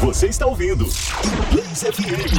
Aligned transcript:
Você 0.00 0.28
está 0.28 0.46
ouvindo 0.46 0.88
Inglês 1.50 1.82
FM. 1.82 2.32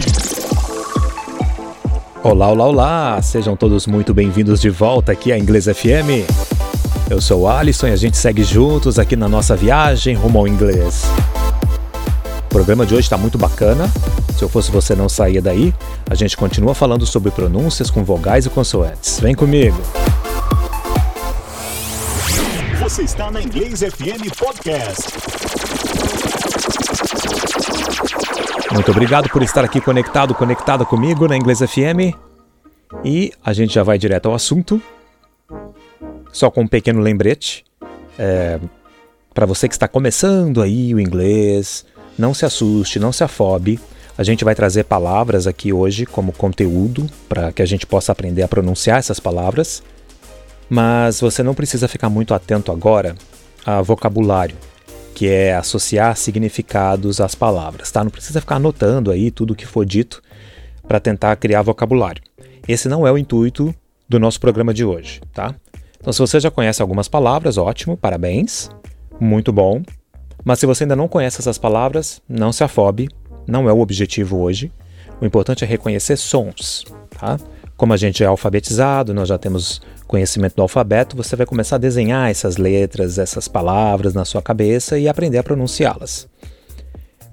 Olá, 2.23 2.49
olá, 2.49 2.65
olá! 2.65 3.21
Sejam 3.21 3.55
todos 3.55 3.85
muito 3.85 4.15
bem-vindos 4.15 4.59
de 4.59 4.71
volta 4.71 5.11
aqui 5.11 5.31
à 5.31 5.37
Inglês 5.37 5.65
FM. 5.65 6.25
Eu 7.07 7.21
sou 7.21 7.41
o 7.41 7.47
Alisson 7.47 7.87
e 7.87 7.91
a 7.91 7.95
gente 7.95 8.17
segue 8.17 8.43
juntos 8.43 8.97
aqui 8.97 9.15
na 9.15 9.29
nossa 9.29 9.55
viagem 9.55 10.15
rumo 10.15 10.39
ao 10.39 10.47
inglês. 10.47 11.03
O 12.45 12.49
programa 12.49 12.83
de 12.83 12.95
hoje 12.95 13.03
está 13.03 13.17
muito 13.17 13.37
bacana. 13.37 13.87
Se 14.35 14.43
eu 14.43 14.49
fosse 14.49 14.71
você, 14.71 14.95
não 14.95 15.07
saía 15.07 15.39
daí. 15.41 15.71
A 16.09 16.15
gente 16.15 16.35
continua 16.35 16.73
falando 16.73 17.05
sobre 17.05 17.29
pronúncias 17.29 17.91
com 17.91 18.03
vogais 18.03 18.47
e 18.47 18.49
consoantes. 18.49 19.19
Vem 19.19 19.35
comigo! 19.35 19.77
Você 22.79 23.03
está 23.03 23.29
na 23.29 23.39
Inglês 23.39 23.81
FM 23.81 24.35
Podcast. 24.35 25.11
Muito 28.73 28.89
obrigado 28.89 29.29
por 29.29 29.43
estar 29.43 29.65
aqui 29.65 29.81
conectado, 29.81 30.33
conectada 30.33 30.85
comigo 30.85 31.27
na 31.27 31.35
Inglês 31.35 31.59
FM. 31.59 32.15
E 33.03 33.33
a 33.43 33.51
gente 33.51 33.73
já 33.73 33.83
vai 33.83 33.97
direto 33.97 34.29
ao 34.29 34.33
assunto. 34.33 34.81
Só 36.31 36.49
com 36.49 36.61
um 36.61 36.67
pequeno 36.67 37.01
lembrete. 37.01 37.65
É, 38.17 38.59
Para 39.33 39.45
você 39.45 39.67
que 39.67 39.73
está 39.73 39.89
começando 39.89 40.61
aí 40.61 40.95
o 40.95 41.01
inglês, 41.01 41.85
não 42.17 42.33
se 42.33 42.45
assuste, 42.45 42.97
não 42.97 43.11
se 43.11 43.25
afobe. 43.25 43.77
A 44.17 44.23
gente 44.23 44.45
vai 44.45 44.55
trazer 44.55 44.85
palavras 44.85 45.47
aqui 45.47 45.73
hoje 45.73 46.05
como 46.05 46.31
conteúdo 46.31 47.09
para 47.27 47.51
que 47.51 47.61
a 47.61 47.65
gente 47.65 47.85
possa 47.85 48.13
aprender 48.13 48.43
a 48.43 48.47
pronunciar 48.47 48.99
essas 48.99 49.19
palavras. 49.19 49.83
Mas 50.69 51.19
você 51.19 51.43
não 51.43 51.53
precisa 51.53 51.89
ficar 51.89 52.09
muito 52.09 52.33
atento 52.33 52.71
agora 52.71 53.15
a 53.65 53.81
vocabulário 53.81 54.55
que 55.13 55.27
é 55.27 55.55
associar 55.55 56.15
significados 56.15 57.19
às 57.21 57.35
palavras, 57.35 57.91
tá? 57.91 58.03
Não 58.03 58.11
precisa 58.11 58.41
ficar 58.41 58.55
anotando 58.55 59.11
aí 59.11 59.31
tudo 59.31 59.51
o 59.51 59.55
que 59.55 59.65
for 59.65 59.85
dito 59.85 60.21
para 60.87 60.99
tentar 60.99 61.35
criar 61.35 61.61
vocabulário. 61.61 62.23
Esse 62.67 62.87
não 62.89 63.05
é 63.05 63.11
o 63.11 63.17
intuito 63.17 63.73
do 64.07 64.19
nosso 64.19 64.39
programa 64.39 64.73
de 64.73 64.83
hoje, 64.83 65.21
tá? 65.33 65.55
Então, 65.99 66.11
se 66.11 66.19
você 66.19 66.39
já 66.39 66.49
conhece 66.49 66.81
algumas 66.81 67.07
palavras, 67.07 67.57
ótimo, 67.57 67.95
parabéns, 67.95 68.69
muito 69.19 69.53
bom. 69.53 69.83
Mas 70.43 70.59
se 70.59 70.65
você 70.65 70.83
ainda 70.83 70.95
não 70.95 71.07
conhece 71.07 71.39
essas 71.39 71.57
palavras, 71.57 72.21
não 72.27 72.51
se 72.51 72.63
afobe, 72.63 73.07
não 73.47 73.69
é 73.69 73.73
o 73.73 73.79
objetivo 73.79 74.39
hoje. 74.39 74.71
O 75.21 75.25
importante 75.25 75.63
é 75.63 75.67
reconhecer 75.67 76.17
sons, 76.17 76.83
tá? 77.11 77.37
Como 77.81 77.93
a 77.93 77.97
gente 77.97 78.23
é 78.23 78.27
alfabetizado, 78.27 79.11
nós 79.11 79.27
já 79.27 79.39
temos 79.39 79.81
conhecimento 80.05 80.55
do 80.55 80.61
alfabeto, 80.61 81.17
você 81.17 81.35
vai 81.35 81.47
começar 81.47 81.77
a 81.77 81.79
desenhar 81.79 82.29
essas 82.29 82.57
letras, 82.57 83.17
essas 83.17 83.47
palavras 83.47 84.13
na 84.13 84.23
sua 84.23 84.39
cabeça 84.39 84.99
e 84.99 85.09
aprender 85.09 85.39
a 85.39 85.43
pronunciá-las. 85.43 86.27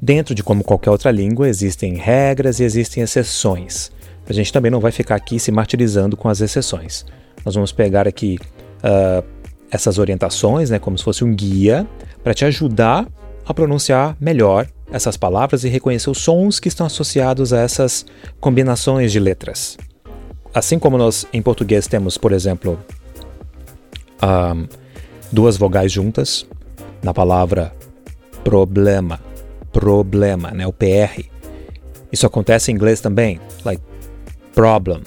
Dentro 0.00 0.34
de 0.34 0.42
como 0.42 0.64
qualquer 0.64 0.88
outra 0.88 1.10
língua, 1.10 1.50
existem 1.50 1.96
regras 1.96 2.60
e 2.60 2.64
existem 2.64 3.02
exceções. 3.02 3.92
A 4.26 4.32
gente 4.32 4.50
também 4.50 4.70
não 4.70 4.80
vai 4.80 4.91
ficar 4.91 5.16
aqui 5.16 5.38
se 5.38 5.52
martirizando 5.52 6.16
com 6.16 6.30
as 6.30 6.41
exceções. 6.41 7.04
Nós 7.44 7.54
vamos 7.54 7.70
pegar 7.70 8.08
aqui 8.08 8.38
uh, 8.78 9.22
essas 9.70 9.98
orientações, 9.98 10.70
né, 10.70 10.78
como 10.78 10.96
se 10.96 11.04
fosse 11.04 11.22
um 11.24 11.34
guia, 11.34 11.86
para 12.24 12.32
te 12.32 12.46
ajudar 12.46 13.06
a 13.44 13.52
pronunciar 13.52 14.16
melhor 14.19 14.66
essas 14.91 15.14
palavras 15.14 15.62
e 15.64 15.69
reconhecer 15.69 16.08
os 16.08 16.16
sons 16.16 16.58
que 16.58 16.69
estão 16.69 16.86
associados 16.86 17.52
a 17.52 17.60
essas 17.60 18.06
combinações 18.41 19.12
de 19.12 19.20
letras 19.20 19.76
assim 20.52 20.78
como 20.78 20.98
nós 20.98 21.27
em 21.32 21.42
português 21.42 21.86
temos, 21.86 22.18
por 22.18 22.32
exemplo, 22.32 22.78
um, 24.22 24.66
duas 25.30 25.56
vogais 25.56 25.92
juntas 25.92 26.46
na 27.02 27.14
palavra 27.14 27.72
problema, 28.42 29.20
problema, 29.72 30.50
né, 30.50 30.66
o 30.66 30.72
PR. 30.72 31.24
Isso 32.10 32.26
acontece 32.26 32.70
em 32.70 32.74
inglês 32.74 33.00
também, 33.00 33.41
like 33.64 33.82
problem. 34.54 35.02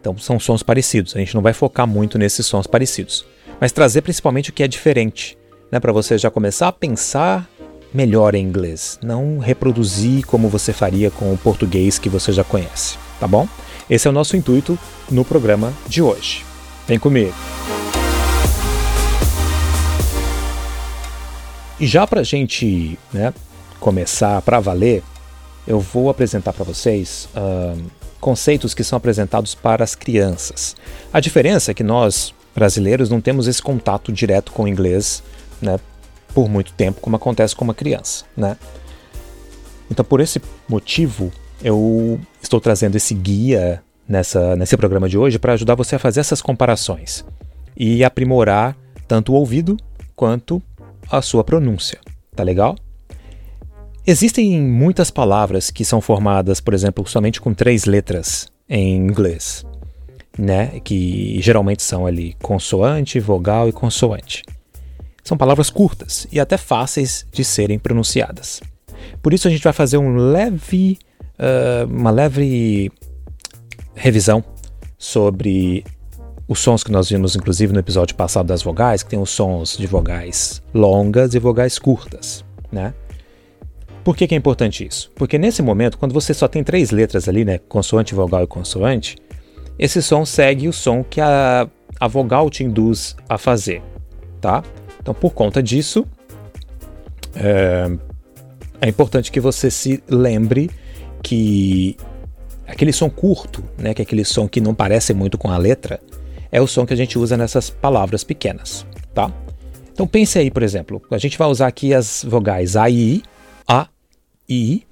Então 0.00 0.16
são 0.16 0.40
sons 0.40 0.62
parecidos. 0.62 1.14
A 1.14 1.18
gente 1.18 1.34
não 1.34 1.42
vai 1.42 1.52
focar 1.52 1.86
muito 1.86 2.18
nesses 2.18 2.46
sons 2.46 2.66
parecidos, 2.66 3.26
mas 3.60 3.72
trazer 3.72 4.02
principalmente 4.02 4.50
o 4.50 4.52
que 4.52 4.62
é 4.62 4.68
diferente, 4.68 5.36
né, 5.70 5.78
para 5.78 5.92
você 5.92 6.16
já 6.16 6.30
começar 6.30 6.68
a 6.68 6.72
pensar 6.72 7.48
melhor 7.92 8.34
em 8.34 8.44
inglês, 8.44 8.98
não 9.02 9.38
reproduzir 9.38 10.26
como 10.26 10.48
você 10.48 10.72
faria 10.72 11.10
com 11.10 11.32
o 11.32 11.38
português 11.38 11.98
que 11.98 12.08
você 12.08 12.32
já 12.32 12.44
conhece, 12.44 12.98
tá 13.18 13.26
bom? 13.26 13.48
Esse 13.88 14.06
é 14.06 14.10
o 14.10 14.12
nosso 14.12 14.36
intuito 14.36 14.78
no 15.10 15.24
programa 15.24 15.72
de 15.86 16.02
hoje. 16.02 16.44
Vem 16.86 16.98
comigo! 16.98 17.34
E 21.80 21.86
já 21.86 22.06
para 22.06 22.20
a 22.20 22.24
gente 22.24 22.98
né, 23.12 23.32
começar 23.78 24.42
para 24.42 24.58
valer, 24.58 25.02
eu 25.66 25.78
vou 25.78 26.10
apresentar 26.10 26.52
para 26.52 26.64
vocês 26.64 27.28
uh, 27.36 27.80
conceitos 28.20 28.74
que 28.74 28.82
são 28.82 28.96
apresentados 28.96 29.54
para 29.54 29.84
as 29.84 29.94
crianças. 29.94 30.74
A 31.12 31.20
diferença 31.20 31.70
é 31.70 31.74
que 31.74 31.84
nós, 31.84 32.34
brasileiros, 32.54 33.08
não 33.08 33.20
temos 33.20 33.46
esse 33.46 33.62
contato 33.62 34.10
direto 34.10 34.50
com 34.50 34.64
o 34.64 34.68
inglês 34.68 35.22
né, 35.62 35.78
por 36.34 36.48
muito 36.48 36.72
tempo, 36.72 37.00
como 37.00 37.16
acontece 37.16 37.54
com 37.54 37.64
uma 37.64 37.74
criança. 37.74 38.24
Né? 38.36 38.56
Então, 39.90 40.04
por 40.04 40.20
esse 40.20 40.42
motivo, 40.68 41.32
eu 41.62 42.20
estou 42.42 42.60
trazendo 42.60 42.96
esse 42.96 43.14
guia 43.14 43.82
nessa, 44.08 44.56
nesse 44.56 44.76
programa 44.76 45.08
de 45.08 45.18
hoje 45.18 45.38
para 45.38 45.52
ajudar 45.52 45.74
você 45.74 45.96
a 45.96 45.98
fazer 45.98 46.20
essas 46.20 46.40
comparações 46.40 47.24
e 47.76 48.02
aprimorar 48.04 48.76
tanto 49.06 49.32
o 49.32 49.36
ouvido 49.36 49.76
quanto 50.14 50.62
a 51.10 51.22
sua 51.22 51.44
pronúncia. 51.44 51.98
Tá 52.34 52.42
legal? 52.42 52.76
Existem 54.06 54.60
muitas 54.60 55.10
palavras 55.10 55.70
que 55.70 55.84
são 55.84 56.00
formadas, 56.00 56.60
por 56.60 56.72
exemplo, 56.72 57.06
somente 57.06 57.40
com 57.40 57.52
três 57.52 57.84
letras 57.84 58.48
em 58.68 58.96
inglês, 58.96 59.66
né? 60.38 60.80
Que 60.80 61.40
geralmente 61.42 61.82
são 61.82 62.06
ali 62.06 62.34
consoante, 62.40 63.20
vogal 63.20 63.68
e 63.68 63.72
consoante. 63.72 64.44
São 65.22 65.36
palavras 65.36 65.68
curtas 65.68 66.26
e 66.32 66.40
até 66.40 66.56
fáceis 66.56 67.26
de 67.30 67.44
serem 67.44 67.78
pronunciadas. 67.78 68.62
Por 69.20 69.34
isso 69.34 69.46
a 69.46 69.50
gente 69.50 69.64
vai 69.64 69.74
fazer 69.74 69.98
um 69.98 70.16
leve 70.16 70.98
uh, 71.38 71.86
uma 71.86 72.10
leve 72.10 72.90
revisão 73.94 74.44
sobre 74.96 75.84
os 76.46 76.60
sons 76.60 76.82
que 76.82 76.90
nós 76.90 77.10
vimos, 77.10 77.36
inclusive, 77.36 77.72
no 77.72 77.78
episódio 77.78 78.16
passado 78.16 78.46
das 78.46 78.62
vogais, 78.62 79.02
que 79.02 79.10
tem 79.10 79.18
os 79.18 79.30
sons 79.30 79.76
de 79.76 79.86
vogais 79.86 80.62
longas 80.72 81.34
e 81.34 81.38
vogais 81.38 81.78
curtas, 81.78 82.44
né? 82.72 82.94
Por 84.02 84.16
que, 84.16 84.26
que 84.26 84.34
é 84.34 84.38
importante 84.38 84.86
isso? 84.86 85.10
Porque 85.14 85.36
nesse 85.36 85.60
momento, 85.60 85.98
quando 85.98 86.14
você 86.14 86.32
só 86.32 86.48
tem 86.48 86.64
três 86.64 86.90
letras 86.90 87.28
ali, 87.28 87.44
né, 87.44 87.58
consoante, 87.68 88.14
vogal 88.14 88.42
e 88.42 88.46
consoante, 88.46 89.18
esse 89.78 90.02
som 90.02 90.24
segue 90.24 90.66
o 90.66 90.72
som 90.72 91.04
que 91.04 91.20
a, 91.20 91.68
a 92.00 92.08
vogal 92.08 92.48
te 92.48 92.64
induz 92.64 93.14
a 93.28 93.36
fazer, 93.36 93.82
tá? 94.40 94.62
Então, 94.98 95.12
por 95.12 95.34
conta 95.34 95.62
disso, 95.62 96.06
é, 97.34 97.90
é 98.80 98.88
importante 98.88 99.30
que 99.30 99.40
você 99.40 99.70
se 99.70 100.02
lembre 100.08 100.70
que 101.22 101.96
aquele 102.66 102.92
som 102.92 103.08
curto, 103.08 103.62
né, 103.76 103.94
que 103.94 104.02
é 104.02 104.04
aquele 104.04 104.24
som 104.24 104.48
que 104.48 104.60
não 104.60 104.74
parece 104.74 105.14
muito 105.14 105.38
com 105.38 105.50
a 105.50 105.56
letra, 105.56 106.00
é 106.50 106.60
o 106.60 106.66
som 106.66 106.86
que 106.86 106.94
a 106.94 106.96
gente 106.96 107.18
usa 107.18 107.36
nessas 107.36 107.70
palavras 107.70 108.24
pequenas, 108.24 108.86
tá? 109.14 109.32
Então 109.92 110.06
pense 110.06 110.38
aí, 110.38 110.50
por 110.50 110.62
exemplo, 110.62 111.02
a 111.10 111.18
gente 111.18 111.36
vai 111.36 111.48
usar 111.48 111.66
aqui 111.66 111.92
as 111.92 112.24
vogais 112.24 112.76
A 112.76 112.88
I, 112.88 113.22
A 113.66 113.88
I, 114.48 114.86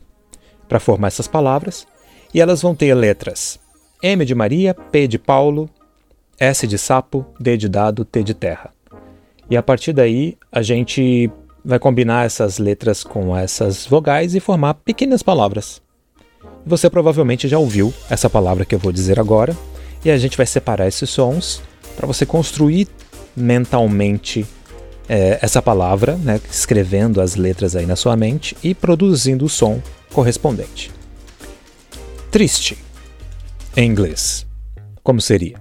para 0.68 0.80
formar 0.80 1.08
essas 1.08 1.28
palavras, 1.28 1.86
e 2.34 2.40
elas 2.40 2.60
vão 2.60 2.74
ter 2.74 2.92
letras 2.94 3.58
M 4.02 4.24
de 4.24 4.34
Maria, 4.34 4.74
P 4.74 5.06
de 5.06 5.18
Paulo, 5.18 5.70
S 6.38 6.66
de 6.66 6.76
sapo, 6.76 7.24
D 7.40 7.56
de 7.56 7.68
dado, 7.68 8.04
T 8.04 8.22
de 8.22 8.34
terra. 8.34 8.74
E 9.48 9.56
a 9.56 9.62
partir 9.62 9.92
daí 9.92 10.36
a 10.50 10.60
gente 10.60 11.30
vai 11.64 11.78
combinar 11.78 12.26
essas 12.26 12.58
letras 12.58 13.02
com 13.02 13.36
essas 13.36 13.86
vogais 13.86 14.34
e 14.34 14.40
formar 14.40 14.74
pequenas 14.74 15.22
palavras. 15.22 15.80
Você 16.66 16.90
provavelmente 16.90 17.46
já 17.46 17.60
ouviu 17.60 17.94
essa 18.10 18.28
palavra 18.28 18.64
que 18.64 18.74
eu 18.74 18.78
vou 18.80 18.90
dizer 18.90 19.20
agora, 19.20 19.56
e 20.04 20.10
a 20.10 20.18
gente 20.18 20.36
vai 20.36 20.46
separar 20.46 20.88
esses 20.88 21.08
sons 21.08 21.62
para 21.96 22.08
você 22.08 22.26
construir 22.26 22.88
mentalmente 23.36 24.44
é, 25.08 25.38
essa 25.40 25.62
palavra, 25.62 26.16
né, 26.16 26.40
escrevendo 26.50 27.20
as 27.20 27.36
letras 27.36 27.76
aí 27.76 27.86
na 27.86 27.94
sua 27.94 28.16
mente 28.16 28.56
e 28.64 28.74
produzindo 28.74 29.44
o 29.44 29.48
som 29.48 29.80
correspondente. 30.12 30.90
Triste, 32.32 32.76
em 33.76 33.88
inglês, 33.88 34.44
como 35.04 35.20
seria? 35.20 35.58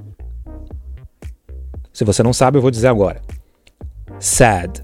Se 1.94 2.04
você 2.04 2.24
não 2.24 2.34
sabe, 2.34 2.58
eu 2.58 2.64
vou 2.64 2.72
dizer 2.72 2.88
agora. 2.88 3.22
Sad. 4.20 4.82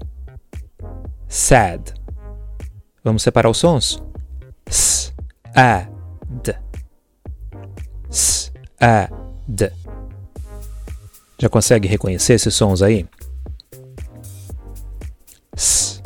Sad. 1.28 1.92
Vamos 3.02 3.24
separar 3.24 3.50
os 3.50 3.58
sons? 3.58 4.00
S, 4.66 5.12
A, 5.54 5.91
D. 6.42 6.54
S, 8.10 8.52
A, 8.80 9.08
D. 9.46 9.70
Já 11.38 11.48
consegue 11.48 11.88
reconhecer 11.88 12.34
esses 12.34 12.54
sons 12.54 12.82
aí? 12.82 13.06
S, 15.54 16.00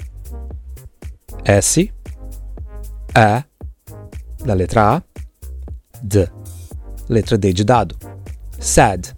S, 1.45 1.93
A, 3.15 3.45
da 4.45 4.55
letra 4.55 4.97
A, 4.97 5.03
D, 6.03 6.29
letra 7.09 7.37
D 7.37 7.53
de 7.53 7.65
dado. 7.65 7.97
Sad. 8.59 9.15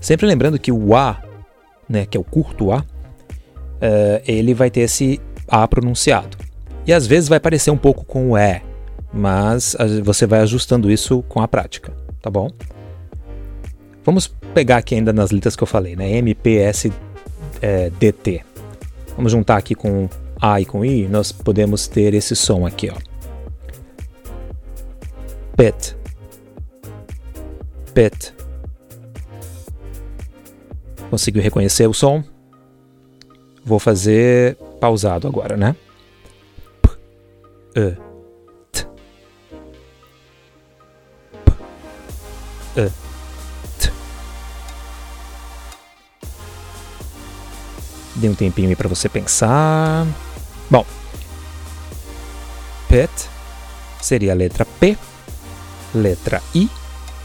Sempre 0.00 0.26
lembrando 0.26 0.58
que 0.58 0.72
o 0.72 0.96
A, 0.96 1.22
né, 1.88 2.04
que 2.04 2.16
é 2.16 2.20
o 2.20 2.24
curto 2.24 2.72
A, 2.72 2.80
uh, 2.80 2.84
ele 4.26 4.54
vai 4.54 4.70
ter 4.70 4.80
esse 4.80 5.20
A 5.46 5.66
pronunciado. 5.68 6.36
E 6.86 6.92
às 6.92 7.06
vezes 7.06 7.28
vai 7.28 7.38
parecer 7.38 7.70
um 7.70 7.78
pouco 7.78 8.04
com 8.04 8.32
o 8.32 8.36
E, 8.36 8.60
mas 9.12 9.76
você 10.02 10.26
vai 10.26 10.40
ajustando 10.40 10.90
isso 10.90 11.22
com 11.28 11.40
a 11.40 11.48
prática, 11.48 11.92
tá 12.20 12.30
bom? 12.30 12.50
Vamos 14.04 14.26
pegar 14.54 14.78
aqui 14.78 14.94
ainda 14.94 15.12
nas 15.12 15.30
letras 15.30 15.54
que 15.54 15.62
eu 15.62 15.66
falei, 15.66 15.94
né? 15.94 16.10
M, 16.10 16.34
P, 16.34 16.56
S, 16.56 16.92
é, 17.60 17.90
T. 17.90 18.44
Vamos 19.16 19.30
juntar 19.30 19.56
aqui 19.56 19.74
com 19.74 20.08
A 20.40 20.60
e 20.60 20.64
com 20.64 20.84
I, 20.84 21.06
nós 21.06 21.30
podemos 21.30 21.86
ter 21.86 22.14
esse 22.14 22.34
som 22.34 22.66
aqui, 22.66 22.90
ó. 22.90 22.96
Pet. 25.56 25.96
Pet. 27.94 28.34
Conseguiu 31.10 31.42
reconhecer 31.42 31.86
o 31.86 31.92
som? 31.92 32.24
Vou 33.64 33.78
fazer 33.78 34.56
pausado 34.80 35.28
agora, 35.28 35.56
né? 35.56 35.76
P, 37.74 37.96
T. 42.74 42.90
Dê 48.14 48.28
um 48.28 48.34
tempinho 48.34 48.68
aí 48.68 48.76
para 48.76 48.88
você 48.88 49.08
pensar. 49.08 50.06
Bom, 50.70 50.84
pet 52.88 53.10
seria 54.00 54.32
a 54.32 54.34
letra 54.34 54.64
P, 54.64 54.96
letra 55.94 56.42
I 56.54 56.68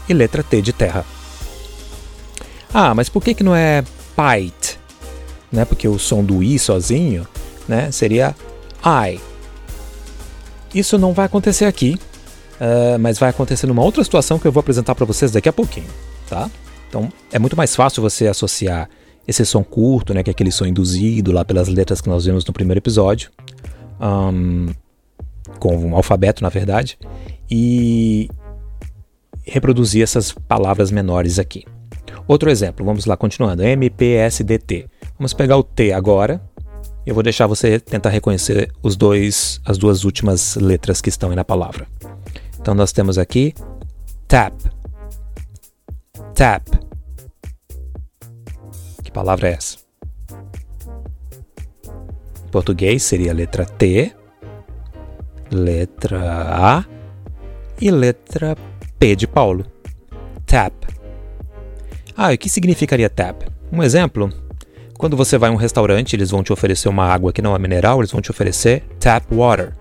e 0.08 0.14
letra 0.14 0.42
T 0.42 0.62
de 0.62 0.72
terra. 0.72 1.04
Ah, 2.72 2.94
mas 2.94 3.08
por 3.08 3.22
que, 3.22 3.34
que 3.34 3.44
não 3.44 3.54
é 3.54 3.82
pite? 3.82 4.78
Né? 5.52 5.64
Porque 5.64 5.86
o 5.88 5.98
som 5.98 6.24
do 6.24 6.42
I 6.42 6.58
sozinho 6.58 7.26
né, 7.66 7.90
seria 7.90 8.34
I. 8.84 9.20
Isso 10.74 10.98
não 10.98 11.12
vai 11.12 11.26
acontecer 11.26 11.64
aqui, 11.64 11.98
uh, 12.60 12.98
mas 12.98 13.18
vai 13.18 13.30
acontecer 13.30 13.66
numa 13.66 13.82
outra 13.82 14.02
situação 14.02 14.38
que 14.38 14.46
eu 14.46 14.52
vou 14.52 14.60
apresentar 14.60 14.94
para 14.94 15.04
vocês 15.04 15.30
daqui 15.30 15.48
a 15.48 15.52
pouquinho, 15.52 15.88
tá? 16.28 16.50
Então 16.88 17.12
é 17.32 17.38
muito 17.38 17.56
mais 17.56 17.74
fácil 17.74 18.02
você 18.02 18.26
associar 18.26 18.88
esse 19.26 19.44
som 19.44 19.62
curto, 19.62 20.14
né, 20.14 20.22
que 20.22 20.30
é 20.30 20.32
aquele 20.32 20.50
som 20.50 20.64
induzido 20.64 21.32
lá 21.32 21.44
pelas 21.44 21.68
letras 21.68 22.00
que 22.00 22.08
nós 22.08 22.24
vimos 22.24 22.46
no 22.46 22.52
primeiro 22.52 22.78
episódio, 22.78 23.30
um, 24.00 24.68
com 25.58 25.76
um 25.76 25.94
alfabeto 25.94 26.42
na 26.42 26.48
verdade, 26.48 26.98
e 27.50 28.30
reproduzir 29.44 30.02
essas 30.02 30.32
palavras 30.32 30.90
menores 30.90 31.38
aqui. 31.38 31.64
Outro 32.26 32.50
exemplo, 32.50 32.84
vamos 32.84 33.06
lá, 33.06 33.16
continuando. 33.16 33.62
MPSDT. 33.62 34.86
Vamos 35.18 35.32
pegar 35.32 35.56
o 35.56 35.62
T 35.62 35.92
agora. 35.92 36.40
Eu 37.06 37.14
vou 37.14 37.22
deixar 37.22 37.46
você 37.46 37.80
tentar 37.80 38.10
reconhecer 38.10 38.70
os 38.82 38.96
dois, 38.96 39.60
as 39.64 39.78
duas 39.78 40.04
últimas 40.04 40.54
letras 40.56 41.00
que 41.00 41.08
estão 41.08 41.30
aí 41.30 41.36
na 41.36 41.44
palavra. 41.44 41.86
Então 42.68 42.76
nós 42.76 42.92
temos 42.92 43.16
aqui 43.16 43.54
tap. 44.28 44.52
Tap. 46.34 46.68
Que 49.02 49.10
palavra 49.10 49.48
é 49.48 49.52
essa? 49.52 49.78
Em 52.44 52.50
português 52.50 53.02
seria 53.02 53.32
letra 53.32 53.64
T, 53.64 54.14
letra 55.50 56.20
A 56.50 56.84
e 57.80 57.90
letra 57.90 58.54
P 58.98 59.16
de 59.16 59.26
Paulo. 59.26 59.64
Tap. 60.44 60.74
Ah, 62.14 62.32
e 62.32 62.34
o 62.34 62.38
que 62.38 62.50
significaria 62.50 63.08
tap? 63.08 63.44
Um 63.72 63.82
exemplo: 63.82 64.30
quando 64.98 65.16
você 65.16 65.38
vai 65.38 65.48
a 65.48 65.52
um 65.54 65.56
restaurante, 65.56 66.14
eles 66.14 66.30
vão 66.30 66.42
te 66.42 66.52
oferecer 66.52 66.90
uma 66.90 67.06
água 67.06 67.32
que 67.32 67.40
não 67.40 67.56
é 67.56 67.58
mineral, 67.58 68.00
eles 68.00 68.12
vão 68.12 68.20
te 68.20 68.30
oferecer 68.30 68.82
tap 69.00 69.24
water, 69.32 69.72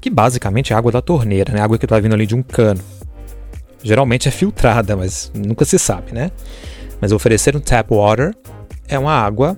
que 0.00 0.10
basicamente 0.10 0.72
é 0.72 0.76
água 0.76 0.92
da 0.92 1.00
torneira, 1.00 1.52
né? 1.52 1.60
Água 1.60 1.78
que 1.78 1.84
está 1.84 1.98
vindo 1.98 2.14
ali 2.14 2.26
de 2.26 2.34
um 2.34 2.42
cano. 2.42 2.80
Geralmente 3.82 4.28
é 4.28 4.30
filtrada, 4.30 4.96
mas 4.96 5.30
nunca 5.34 5.64
se 5.64 5.78
sabe, 5.78 6.12
né? 6.12 6.30
Mas 7.00 7.12
oferecer 7.12 7.56
um 7.56 7.60
tap 7.60 7.90
water 7.90 8.34
é 8.88 8.98
uma 8.98 9.12
água 9.12 9.56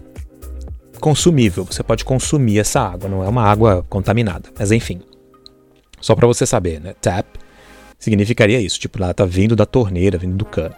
consumível. 1.01 1.65
Você 1.65 1.83
pode 1.83 2.05
consumir 2.05 2.59
essa 2.59 2.81
água, 2.81 3.09
não 3.09 3.25
é 3.25 3.29
uma 3.29 3.45
água 3.45 3.85
contaminada. 3.89 4.51
Mas 4.59 4.71
enfim, 4.71 5.01
só 6.01 6.15
para 6.15 6.27
você 6.27 6.47
saber, 6.47 6.81
né? 6.81 6.95
Tap 7.01 7.27
significaria 7.99 8.61
isso, 8.61 8.81
tipo, 8.81 9.03
ela 9.03 9.13
tá 9.13 9.27
vindo 9.27 9.55
da 9.55 9.67
torneira, 9.67 10.19
vindo 10.19 10.37
do 10.37 10.45
cano. 10.45 10.75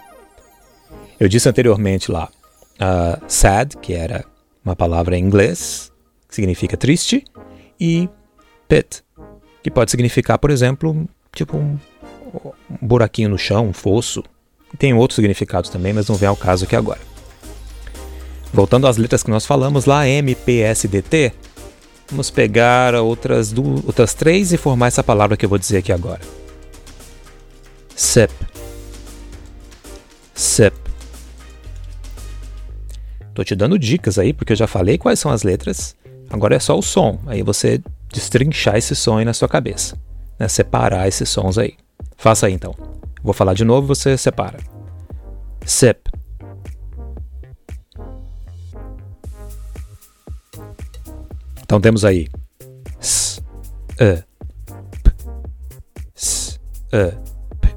Eu 1.18 1.28
disse 1.28 1.48
anteriormente 1.48 2.10
lá 2.10 2.28
uh, 2.74 3.22
sad, 3.28 3.76
que 3.78 3.94
era 3.94 4.24
uma 4.64 4.74
palavra 4.74 5.16
em 5.16 5.24
inglês, 5.24 5.92
que 6.28 6.34
significa 6.34 6.76
triste, 6.76 7.24
e 7.78 8.08
pit, 8.68 9.04
que 9.62 9.70
pode 9.70 9.90
significar, 9.90 10.38
por 10.38 10.50
exemplo, 10.50 11.08
tipo 11.34 11.56
um, 11.56 11.78
um 12.34 12.86
buraquinho 12.86 13.28
no 13.28 13.38
chão, 13.38 13.68
um 13.68 13.72
fosso. 13.72 14.22
Tem 14.78 14.94
outros 14.94 15.16
significados 15.16 15.70
também, 15.70 15.92
mas 15.92 16.08
não 16.08 16.16
vem 16.16 16.28
ao 16.28 16.36
caso 16.36 16.64
aqui 16.64 16.74
agora. 16.74 17.00
Voltando 18.52 18.86
às 18.86 18.96
letras 18.96 19.22
que 19.22 19.30
nós 19.30 19.46
falamos 19.46 19.84
lá, 19.84 20.06
M, 20.06 20.34
P, 20.34 20.60
S, 20.60 20.86
D, 20.88 21.00
T, 21.00 21.32
vamos 22.10 22.30
pegar 22.30 22.94
outras, 22.94 23.52
duas, 23.52 23.84
outras 23.84 24.14
três 24.14 24.52
e 24.52 24.56
formar 24.56 24.88
essa 24.88 25.02
palavra 25.02 25.36
que 25.36 25.44
eu 25.44 25.48
vou 25.48 25.58
dizer 25.58 25.78
aqui 25.78 25.92
agora. 25.92 26.20
Sip. 27.94 28.32
Sip. 30.34 30.74
Tô 33.34 33.42
te 33.42 33.54
dando 33.54 33.78
dicas 33.78 34.18
aí, 34.18 34.32
porque 34.32 34.52
eu 34.52 34.56
já 34.56 34.66
falei 34.66 34.98
quais 34.98 35.18
são 35.18 35.30
as 35.30 35.42
letras. 35.42 35.96
Agora 36.28 36.54
é 36.54 36.58
só 36.58 36.78
o 36.78 36.82
som. 36.82 37.18
Aí 37.26 37.42
você 37.42 37.80
destrinchar 38.12 38.76
esse 38.76 38.94
som 38.94 39.18
aí 39.18 39.24
na 39.24 39.34
sua 39.34 39.48
cabeça. 39.48 39.96
Né? 40.38 40.46
Separar 40.48 41.08
esses 41.08 41.28
sons 41.28 41.58
aí. 41.58 41.74
Faça 42.16 42.46
aí 42.46 42.52
então. 42.52 42.74
Vou 43.22 43.32
falar 43.32 43.54
de 43.54 43.64
novo, 43.64 43.86
você 43.86 44.16
separa. 44.16 44.58
Sip. 45.64 46.10
Então 51.62 51.80
temos 51.80 52.04
aí 52.04 52.28
S, 53.00 53.40
E, 53.98 54.22
P, 55.02 55.12
S, 56.14 56.60
E, 56.92 57.12
P, 57.60 57.68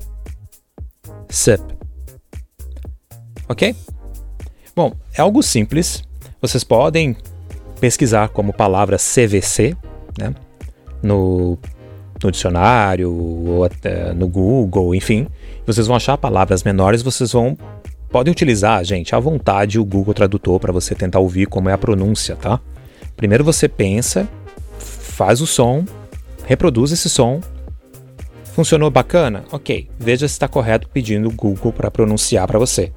Sip. 1.29 1.61
Ok? 3.47 3.75
Bom, 4.75 4.91
é 5.13 5.21
algo 5.21 5.41
simples. 5.41 6.03
Vocês 6.41 6.63
podem 6.63 7.15
pesquisar 7.79 8.29
como 8.29 8.51
palavra 8.51 8.97
CVC, 8.97 9.77
né? 10.17 10.33
No, 11.01 11.57
no 12.23 12.31
dicionário 12.31 13.11
ou 13.11 13.63
até 13.63 14.13
no 14.13 14.27
Google, 14.27 14.95
enfim. 14.95 15.27
Vocês 15.65 15.87
vão 15.87 15.95
achar 15.95 16.17
palavras 16.17 16.63
menores, 16.63 17.01
vocês 17.01 17.31
vão 17.31 17.57
podem 18.09 18.31
utilizar, 18.31 18.81
gente, 18.85 19.13
à 19.13 19.19
vontade 19.19 19.77
o 19.77 19.83
Google 19.83 20.13
Tradutor 20.13 20.57
para 20.57 20.71
você 20.71 20.95
tentar 20.95 21.19
ouvir 21.19 21.47
como 21.47 21.67
é 21.67 21.73
a 21.73 21.77
pronúncia, 21.77 22.35
tá? 22.37 22.61
Primeiro 23.17 23.43
você 23.43 23.67
pensa, 23.67 24.25
faz 24.77 25.41
o 25.41 25.47
som, 25.47 25.83
reproduz 26.45 26.91
esse 26.93 27.09
som. 27.09 27.41
Funcionou 28.53 28.89
bacana? 28.89 29.43
Ok, 29.51 29.89
veja 29.99 30.27
se 30.29 30.33
está 30.33 30.47
correto 30.47 30.87
pedindo 30.87 31.27
o 31.27 31.31
Google 31.33 31.73
para 31.73 31.91
pronunciar 31.91 32.47
para 32.47 32.57
você. 32.57 32.93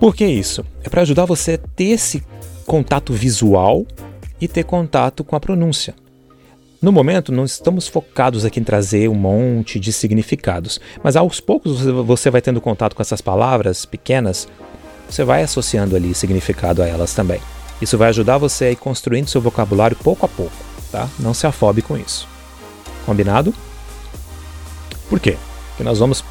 Por 0.00 0.14
que 0.14 0.24
isso? 0.24 0.64
É 0.82 0.88
para 0.88 1.02
ajudar 1.02 1.26
você 1.26 1.52
a 1.52 1.58
ter 1.58 1.90
esse 1.90 2.22
contato 2.64 3.12
visual 3.12 3.86
e 4.44 4.48
ter 4.48 4.64
contato 4.64 5.24
com 5.24 5.34
a 5.34 5.40
pronúncia. 5.40 5.94
No 6.80 6.92
momento, 6.92 7.32
não 7.32 7.46
estamos 7.46 7.88
focados 7.88 8.44
aqui 8.44 8.60
em 8.60 8.64
trazer 8.64 9.08
um 9.08 9.14
monte 9.14 9.80
de 9.80 9.90
significados, 9.90 10.78
mas 11.02 11.16
aos 11.16 11.40
poucos 11.40 11.80
você 11.80 12.30
vai 12.30 12.42
tendo 12.42 12.60
contato 12.60 12.94
com 12.94 13.00
essas 13.00 13.22
palavras 13.22 13.86
pequenas, 13.86 14.46
você 15.08 15.24
vai 15.24 15.42
associando 15.42 15.96
ali 15.96 16.14
significado 16.14 16.82
a 16.82 16.86
elas 16.86 17.14
também. 17.14 17.40
Isso 17.80 17.96
vai 17.96 18.10
ajudar 18.10 18.36
você 18.36 18.66
a 18.66 18.70
ir 18.72 18.76
construindo 18.76 19.28
seu 19.28 19.40
vocabulário 19.40 19.96
pouco 19.96 20.26
a 20.26 20.28
pouco, 20.28 20.52
tá? 20.92 21.08
Não 21.18 21.32
se 21.32 21.46
afobe 21.46 21.80
com 21.80 21.96
isso. 21.96 22.28
Combinado? 23.06 23.54
Por 25.08 25.18
quê? 25.18 25.38
Porque 25.70 25.84
nós 25.84 25.98
vamos 25.98 26.22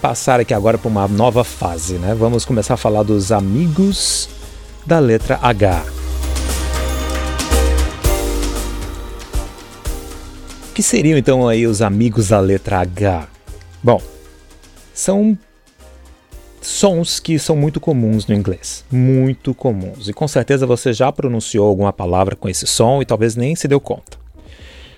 passar 0.00 0.38
aqui 0.38 0.54
agora 0.54 0.78
para 0.78 0.88
uma 0.88 1.08
nova 1.08 1.42
fase, 1.42 1.94
né? 1.94 2.14
Vamos 2.14 2.44
começar 2.44 2.74
a 2.74 2.76
falar 2.76 3.02
dos 3.02 3.32
amigos 3.32 4.28
da 4.86 5.00
letra 5.00 5.38
H. 5.42 5.99
que 10.80 10.84
seriam 10.84 11.18
então 11.18 11.46
aí 11.46 11.66
os 11.66 11.82
amigos 11.82 12.28
da 12.28 12.40
letra 12.40 12.78
H? 12.80 13.28
Bom, 13.82 14.00
são 14.94 15.36
sons 16.58 17.20
que 17.20 17.38
são 17.38 17.54
muito 17.54 17.78
comuns 17.78 18.26
no 18.26 18.34
inglês, 18.34 18.82
muito 18.90 19.54
comuns. 19.54 20.08
E 20.08 20.14
com 20.14 20.26
certeza 20.26 20.66
você 20.66 20.94
já 20.94 21.12
pronunciou 21.12 21.68
alguma 21.68 21.92
palavra 21.92 22.34
com 22.34 22.48
esse 22.48 22.66
som 22.66 23.02
e 23.02 23.04
talvez 23.04 23.36
nem 23.36 23.54
se 23.54 23.68
deu 23.68 23.78
conta. 23.78 24.16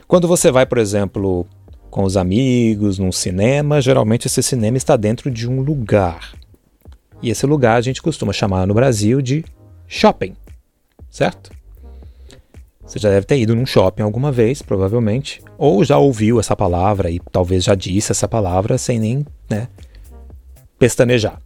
Quando 0.07 0.29
você 0.29 0.53
vai, 0.53 0.65
por 0.65 0.79
exemplo, 0.79 1.45
com 1.91 2.05
os 2.05 2.17
amigos, 2.17 3.01
num 3.01 3.11
cinema, 3.11 3.81
geralmente 3.81 4.29
esse 4.29 4.41
cinema 4.41 4.77
está 4.77 4.97
dentro 4.97 5.33
de 5.33 5.51
um 5.51 5.61
lugar. 5.63 6.33
E 7.21 7.29
esse 7.29 7.45
lugar 7.45 7.77
a 7.77 7.81
gente 7.81 8.01
costuma 8.01 8.33
chamar 8.33 8.69
no 8.69 8.75
Brasil 8.75 9.21
de 9.21 9.45
shopping, 9.89 10.37
certo? 11.11 11.51
Você 12.85 12.99
já 12.99 13.09
deve 13.09 13.27
ter 13.27 13.39
ido 13.39 13.55
num 13.55 13.65
shopping 13.65 14.03
alguma 14.03 14.33
vez, 14.33 14.61
provavelmente, 14.61 15.41
ou 15.57 15.85
já 15.85 15.99
ouviu 15.99 16.41
essa 16.41 16.57
palavra 16.57 17.11
e 17.11 17.21
talvez 17.31 17.65
já 17.65 17.75
disse 17.75 18.13
essa 18.13 18.27
palavra 18.27 18.77
sem 18.77 18.99
nem 18.99 19.27
né, 19.49 19.69
pestanejar. 20.79 21.39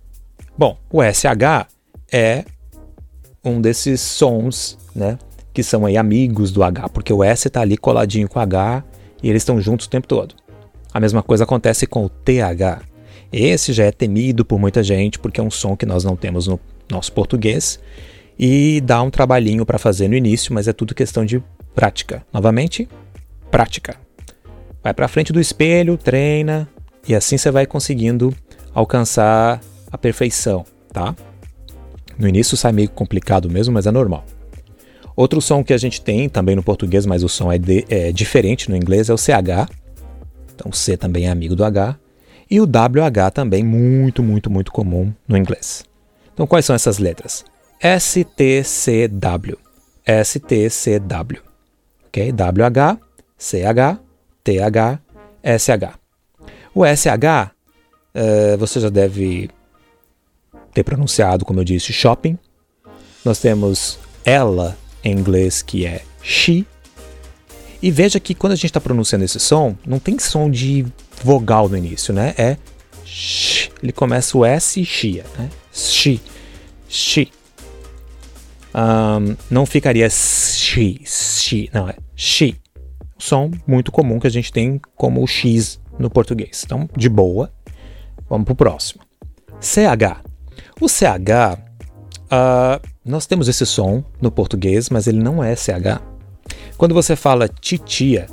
Bom, 0.56 0.78
o 0.90 1.02
SH 1.02 1.68
é 2.10 2.44
um 3.44 3.60
desses 3.60 4.00
sons, 4.00 4.78
né, 4.94 5.18
que 5.52 5.62
são 5.62 5.86
aí 5.86 5.96
amigos 5.96 6.50
do 6.50 6.64
H, 6.64 6.88
porque 6.88 7.12
o 7.12 7.22
S 7.22 7.46
está 7.46 7.60
ali 7.60 7.76
coladinho 7.76 8.28
com 8.28 8.38
o 8.38 8.42
H 8.42 8.82
e 9.22 9.28
eles 9.28 9.42
estão 9.42 9.60
juntos 9.60 9.86
o 9.86 9.90
tempo 9.90 10.08
todo. 10.08 10.34
A 10.92 10.98
mesma 10.98 11.22
coisa 11.22 11.44
acontece 11.44 11.86
com 11.86 12.06
o 12.06 12.08
TH. 12.08 12.80
Esse 13.30 13.72
já 13.72 13.84
é 13.84 13.92
temido 13.92 14.44
por 14.44 14.58
muita 14.58 14.82
gente 14.82 15.18
porque 15.18 15.40
é 15.40 15.44
um 15.44 15.50
som 15.50 15.76
que 15.76 15.84
nós 15.84 16.02
não 16.02 16.16
temos 16.16 16.46
no 16.46 16.58
nosso 16.90 17.12
português 17.12 17.78
e 18.38 18.80
dá 18.82 19.02
um 19.02 19.10
trabalhinho 19.10 19.64
para 19.64 19.78
fazer 19.78 20.08
no 20.08 20.14
início, 20.14 20.52
mas 20.52 20.68
é 20.68 20.72
tudo 20.72 20.94
questão 20.94 21.24
de 21.24 21.42
prática. 21.74 22.24
Novamente, 22.32 22.88
prática. 23.50 23.96
Vai 24.82 24.92
para 24.94 25.08
frente 25.08 25.32
do 25.32 25.40
espelho, 25.40 25.96
treina 25.96 26.68
e 27.08 27.14
assim 27.14 27.38
você 27.38 27.50
vai 27.50 27.66
conseguindo 27.66 28.34
alcançar 28.74 29.60
a 29.90 29.98
perfeição, 29.98 30.64
tá? 30.92 31.14
No 32.18 32.28
início 32.28 32.56
sai 32.56 32.72
meio 32.72 32.88
complicado 32.88 33.48
mesmo, 33.48 33.74
mas 33.74 33.86
é 33.86 33.90
normal. 33.90 34.24
Outro 35.14 35.40
som 35.40 35.64
que 35.64 35.72
a 35.72 35.78
gente 35.78 36.00
tem 36.00 36.28
também 36.28 36.54
no 36.54 36.62
português, 36.62 37.06
mas 37.06 37.22
o 37.22 37.28
som 37.28 37.50
é, 37.50 37.58
de, 37.58 37.86
é 37.88 38.12
diferente 38.12 38.70
no 38.70 38.76
inglês, 38.76 39.08
é 39.08 39.14
o 39.14 39.18
CH. 39.18 39.70
Então 40.54 40.70
o 40.70 40.74
C 40.74 40.96
também 40.96 41.26
é 41.26 41.30
amigo 41.30 41.56
do 41.56 41.64
H. 41.64 41.96
E 42.50 42.60
o 42.60 42.64
WH 42.64 43.30
também 43.32 43.64
muito, 43.64 44.22
muito, 44.22 44.50
muito 44.50 44.70
comum 44.70 45.12
no 45.26 45.36
inglês. 45.36 45.84
Então 46.32 46.46
quais 46.46 46.64
são 46.64 46.76
essas 46.76 46.98
letras? 46.98 47.44
STCW. 47.80 49.58
STCW. 50.06 51.40
Ok? 52.06 52.32
WH, 52.32 52.98
CH, 53.38 54.00
TH, 54.42 55.00
SH. 55.42 55.98
O 56.74 56.84
SH, 56.84 57.52
uh, 58.14 58.58
você 58.58 58.80
já 58.80 58.88
deve 58.88 59.50
ter 60.72 60.84
pronunciado, 60.84 61.44
como 61.44 61.60
eu 61.60 61.64
disse, 61.64 61.92
shopping. 61.92 62.38
Nós 63.24 63.38
temos 63.38 63.98
ela 64.24 64.76
em 65.02 65.12
inglês, 65.12 65.62
que 65.62 65.86
é 65.86 66.02
she. 66.22 66.66
E 67.82 67.90
veja 67.90 68.18
que 68.18 68.34
quando 68.34 68.52
a 68.52 68.56
gente 68.56 68.66
está 68.66 68.80
pronunciando 68.80 69.24
esse 69.24 69.38
som, 69.38 69.76
não 69.86 69.98
tem 69.98 70.18
som 70.18 70.50
de 70.50 70.86
vogal 71.22 71.68
no 71.68 71.76
início, 71.76 72.12
né? 72.12 72.34
É 72.36 72.56
sh. 73.04 73.70
Ele 73.82 73.92
começa 73.92 74.36
o 74.36 74.44
S 74.44 74.80
e 74.80 74.84
chia, 74.84 75.24
né? 75.38 75.50
She. 75.72 76.20
She. 76.88 77.30
Um, 78.76 79.34
não 79.50 79.64
ficaria 79.64 80.08
she, 80.10 81.00
she, 81.06 81.70
não, 81.72 81.88
é 81.88 81.96
she. 82.14 82.56
Som 83.18 83.50
muito 83.66 83.90
comum 83.90 84.20
que 84.20 84.26
a 84.26 84.30
gente 84.30 84.52
tem 84.52 84.78
como 84.94 85.22
o 85.22 85.26
X 85.26 85.80
no 85.98 86.10
português. 86.10 86.62
Então, 86.64 86.86
de 86.94 87.08
boa. 87.08 87.50
Vamos 88.28 88.44
para 88.44 88.52
o 88.52 88.56
próximo. 88.56 89.02
CH. 89.58 90.22
O 90.78 90.88
CH, 90.88 91.58
uh, 92.26 92.86
nós 93.02 93.24
temos 93.24 93.48
esse 93.48 93.64
som 93.64 94.04
no 94.20 94.30
português, 94.30 94.90
mas 94.90 95.06
ele 95.06 95.22
não 95.22 95.42
é 95.42 95.56
CH. 95.56 96.02
Quando 96.76 96.94
você 96.94 97.16
fala 97.16 97.48
titia, 97.48 98.26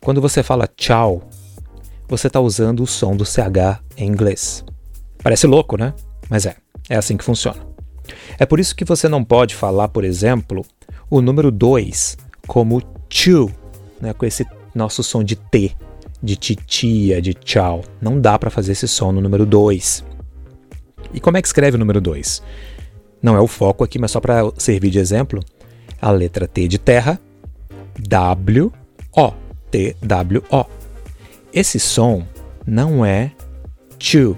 quando 0.00 0.20
você 0.20 0.44
fala 0.44 0.68
tchau, 0.68 1.28
você 2.06 2.28
está 2.28 2.38
usando 2.38 2.84
o 2.84 2.86
som 2.86 3.16
do 3.16 3.24
CH 3.24 3.82
em 3.96 4.06
inglês. 4.06 4.64
Parece 5.20 5.48
louco, 5.48 5.76
né? 5.76 5.92
Mas 6.28 6.46
é, 6.46 6.54
é 6.88 6.96
assim 6.96 7.16
que 7.16 7.24
funciona. 7.24 7.73
É 8.38 8.46
por 8.46 8.58
isso 8.58 8.74
que 8.74 8.84
você 8.84 9.08
não 9.08 9.24
pode 9.24 9.54
falar, 9.54 9.88
por 9.88 10.04
exemplo, 10.04 10.64
o 11.10 11.20
número 11.20 11.50
2 11.50 12.16
como 12.46 12.82
chu, 13.08 13.50
né, 14.00 14.12
com 14.12 14.26
esse 14.26 14.46
nosso 14.74 15.02
som 15.02 15.22
de 15.22 15.36
T, 15.36 15.74
de 16.22 16.36
titia, 16.36 17.20
de 17.20 17.34
tchau. 17.34 17.84
Não 18.00 18.20
dá 18.20 18.38
para 18.38 18.50
fazer 18.50 18.72
esse 18.72 18.88
som 18.88 19.12
no 19.12 19.20
número 19.20 19.46
2. 19.46 20.04
E 21.12 21.20
como 21.20 21.36
é 21.36 21.42
que 21.42 21.48
escreve 21.48 21.76
o 21.76 21.78
número 21.78 22.00
2? 22.00 22.42
Não 23.22 23.36
é 23.36 23.40
o 23.40 23.46
foco 23.46 23.84
aqui, 23.84 23.98
mas 23.98 24.10
só 24.10 24.20
para 24.20 24.42
servir 24.56 24.90
de 24.90 24.98
exemplo. 24.98 25.40
A 26.00 26.10
letra 26.10 26.46
T 26.46 26.66
de 26.68 26.78
terra, 26.78 27.20
W, 27.98 28.72
O, 29.16 29.32
T, 29.70 29.96
W, 30.02 30.42
O. 30.50 30.64
Esse 31.52 31.78
som 31.78 32.26
não 32.66 33.04
é 33.04 33.30
chu. 33.98 34.36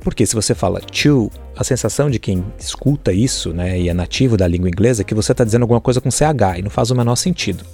Porque 0.00 0.26
se 0.26 0.34
você 0.34 0.54
fala 0.54 0.80
chu, 0.92 1.30
a 1.56 1.64
sensação 1.64 2.10
de 2.10 2.18
quem 2.18 2.44
escuta 2.58 3.12
isso, 3.12 3.52
né, 3.52 3.80
e 3.80 3.88
é 3.88 3.94
nativo 3.94 4.36
da 4.36 4.46
língua 4.46 4.68
inglesa, 4.68 5.00
é 5.00 5.04
que 5.04 5.14
você 5.14 5.32
está 5.32 5.42
dizendo 5.42 5.62
alguma 5.62 5.80
coisa 5.80 6.00
com 6.00 6.10
CH 6.10 6.58
e 6.58 6.62
não 6.62 6.70
faz 6.70 6.90
o 6.90 6.94
menor 6.94 7.16
sentido. 7.16 7.64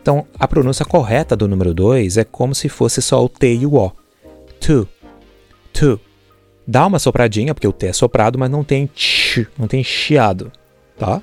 Então, 0.00 0.24
a 0.38 0.46
pronúncia 0.46 0.84
correta 0.84 1.36
do 1.36 1.48
número 1.48 1.74
2 1.74 2.16
é 2.16 2.24
como 2.24 2.54
se 2.54 2.68
fosse 2.68 3.02
só 3.02 3.22
o 3.22 3.28
T 3.28 3.54
e 3.54 3.66
o 3.66 3.74
O. 3.74 3.92
Tu, 4.60 4.88
tu. 5.72 6.00
Dá 6.66 6.86
uma 6.86 7.00
sopradinha, 7.00 7.52
porque 7.52 7.66
o 7.66 7.72
T 7.72 7.88
é 7.88 7.92
soprado, 7.92 8.38
mas 8.38 8.48
não 8.48 8.62
tem 8.62 8.88
ch, 8.94 9.46
não 9.58 9.66
tem 9.66 9.82
chiado, 9.82 10.52
tá? 10.96 11.20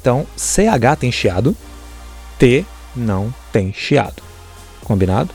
Então, 0.00 0.26
CH 0.36 0.96
tem 0.98 1.12
chiado, 1.12 1.54
T 2.38 2.64
não 2.96 3.32
tem 3.52 3.72
chiado. 3.72 4.22
Combinado? 4.82 5.30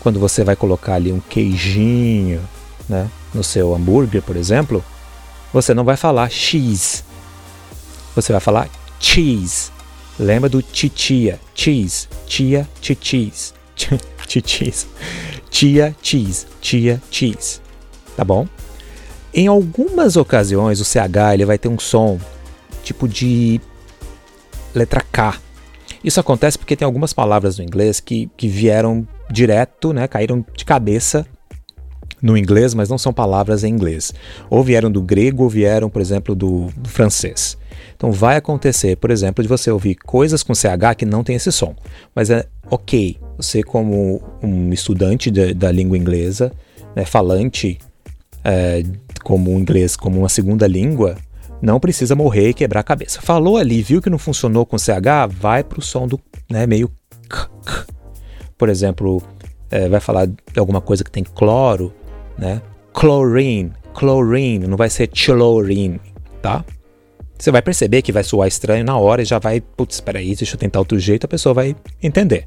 Quando 0.00 0.18
você 0.18 0.42
vai 0.42 0.56
colocar 0.56 0.94
ali 0.94 1.12
um 1.12 1.20
queijinho, 1.20 2.40
né, 2.88 3.08
no 3.34 3.44
seu 3.44 3.74
hambúrguer, 3.74 4.22
por 4.22 4.36
exemplo, 4.36 4.82
você 5.52 5.74
não 5.74 5.84
vai 5.84 5.96
falar 5.96 6.30
X. 6.30 7.04
Você 8.14 8.32
vai 8.32 8.40
falar 8.40 8.68
cheese. 8.98 9.70
Lembra 10.18 10.48
do 10.48 10.62
titia, 10.62 11.40
cheese, 11.54 12.06
tia, 12.26 12.68
titis, 12.80 13.54
titis, 14.26 14.86
tia, 15.50 15.96
cheese, 16.02 16.46
tia, 16.60 17.02
cheese. 17.10 17.60
Tá 18.16 18.24
bom? 18.24 18.46
Em 19.34 19.46
algumas 19.46 20.16
ocasiões 20.16 20.80
o 20.80 20.84
CH 20.84 21.32
ele 21.32 21.46
vai 21.46 21.58
ter 21.58 21.68
um 21.68 21.78
som 21.78 22.20
tipo 22.84 23.08
de 23.08 23.60
letra 24.74 25.00
K. 25.00 25.40
Isso 26.04 26.20
acontece 26.20 26.58
porque 26.58 26.76
tem 26.76 26.84
algumas 26.84 27.12
palavras 27.12 27.58
no 27.58 27.64
inglês 27.64 28.00
que, 28.00 28.30
que 28.36 28.48
vieram 28.48 29.06
direto, 29.30 29.92
né, 29.92 30.06
caíram 30.06 30.44
de 30.54 30.64
cabeça 30.64 31.26
no 32.22 32.38
inglês, 32.38 32.72
mas 32.72 32.88
não 32.88 32.96
são 32.96 33.12
palavras 33.12 33.64
em 33.64 33.68
inglês. 33.68 34.14
Ou 34.48 34.62
vieram 34.62 34.90
do 34.90 35.02
grego 35.02 35.42
ou 35.42 35.50
vieram, 35.50 35.90
por 35.90 36.00
exemplo, 36.00 36.34
do, 36.34 36.68
francês. 36.84 37.58
Então 37.96 38.12
vai 38.12 38.36
acontecer, 38.36 38.96
por 38.96 39.10
exemplo, 39.10 39.42
de 39.42 39.48
você 39.48 39.70
ouvir 39.70 39.96
coisas 39.96 40.42
com 40.42 40.54
CH 40.54 40.94
que 40.96 41.04
não 41.04 41.24
tem 41.24 41.36
esse 41.36 41.50
som. 41.50 41.74
Mas 42.14 42.30
é 42.30 42.46
ok, 42.70 43.18
você 43.36 43.62
como 43.62 44.22
um 44.42 44.72
estudante 44.72 45.30
de, 45.30 45.52
da 45.52 45.72
língua 45.72 45.98
inglesa, 45.98 46.52
né, 46.94 47.04
falante 47.04 47.78
é, 48.44 48.84
como 49.24 49.50
inglês 49.58 49.96
como 49.96 50.18
uma 50.18 50.28
segunda 50.28 50.66
língua, 50.66 51.16
não 51.60 51.78
precisa 51.78 52.14
morrer 52.14 52.50
e 52.50 52.54
quebrar 52.54 52.80
a 52.80 52.84
cabeça. 52.84 53.20
Falou 53.20 53.56
ali, 53.56 53.82
viu 53.82 54.02
que 54.02 54.10
não 54.10 54.18
funcionou 54.18 54.66
com 54.66 54.78
CH, 54.78 55.28
vai 55.30 55.62
para 55.62 55.78
o 55.78 55.82
som 55.82 56.06
do 56.06 56.20
né, 56.50 56.66
meio 56.66 56.90
k, 57.28 57.48
k. 57.64 57.86
Por 58.58 58.68
exemplo, 58.68 59.22
é, 59.70 59.88
vai 59.88 60.00
falar 60.00 60.26
de 60.26 60.58
alguma 60.58 60.80
coisa 60.80 61.04
que 61.04 61.10
tem 61.10 61.24
cloro, 61.24 61.92
né? 62.42 62.60
Chlorine, 62.92 63.72
chlorine, 63.94 64.66
não 64.66 64.76
vai 64.76 64.90
ser 64.90 65.06
chlorine, 65.06 66.00
tá? 66.42 66.64
Você 67.38 67.50
vai 67.50 67.62
perceber 67.62 68.02
que 68.02 68.12
vai 68.12 68.24
soar 68.24 68.48
estranho 68.48 68.84
na 68.84 68.96
hora 68.96 69.22
e 69.22 69.24
já 69.24 69.38
vai, 69.38 69.60
putz, 69.60 69.96
espera 69.96 70.18
aí, 70.18 70.34
deixa 70.34 70.54
eu 70.54 70.58
tentar 70.58 70.80
outro 70.80 70.98
jeito, 70.98 71.24
a 71.24 71.28
pessoa 71.28 71.54
vai 71.54 71.76
entender. 72.02 72.46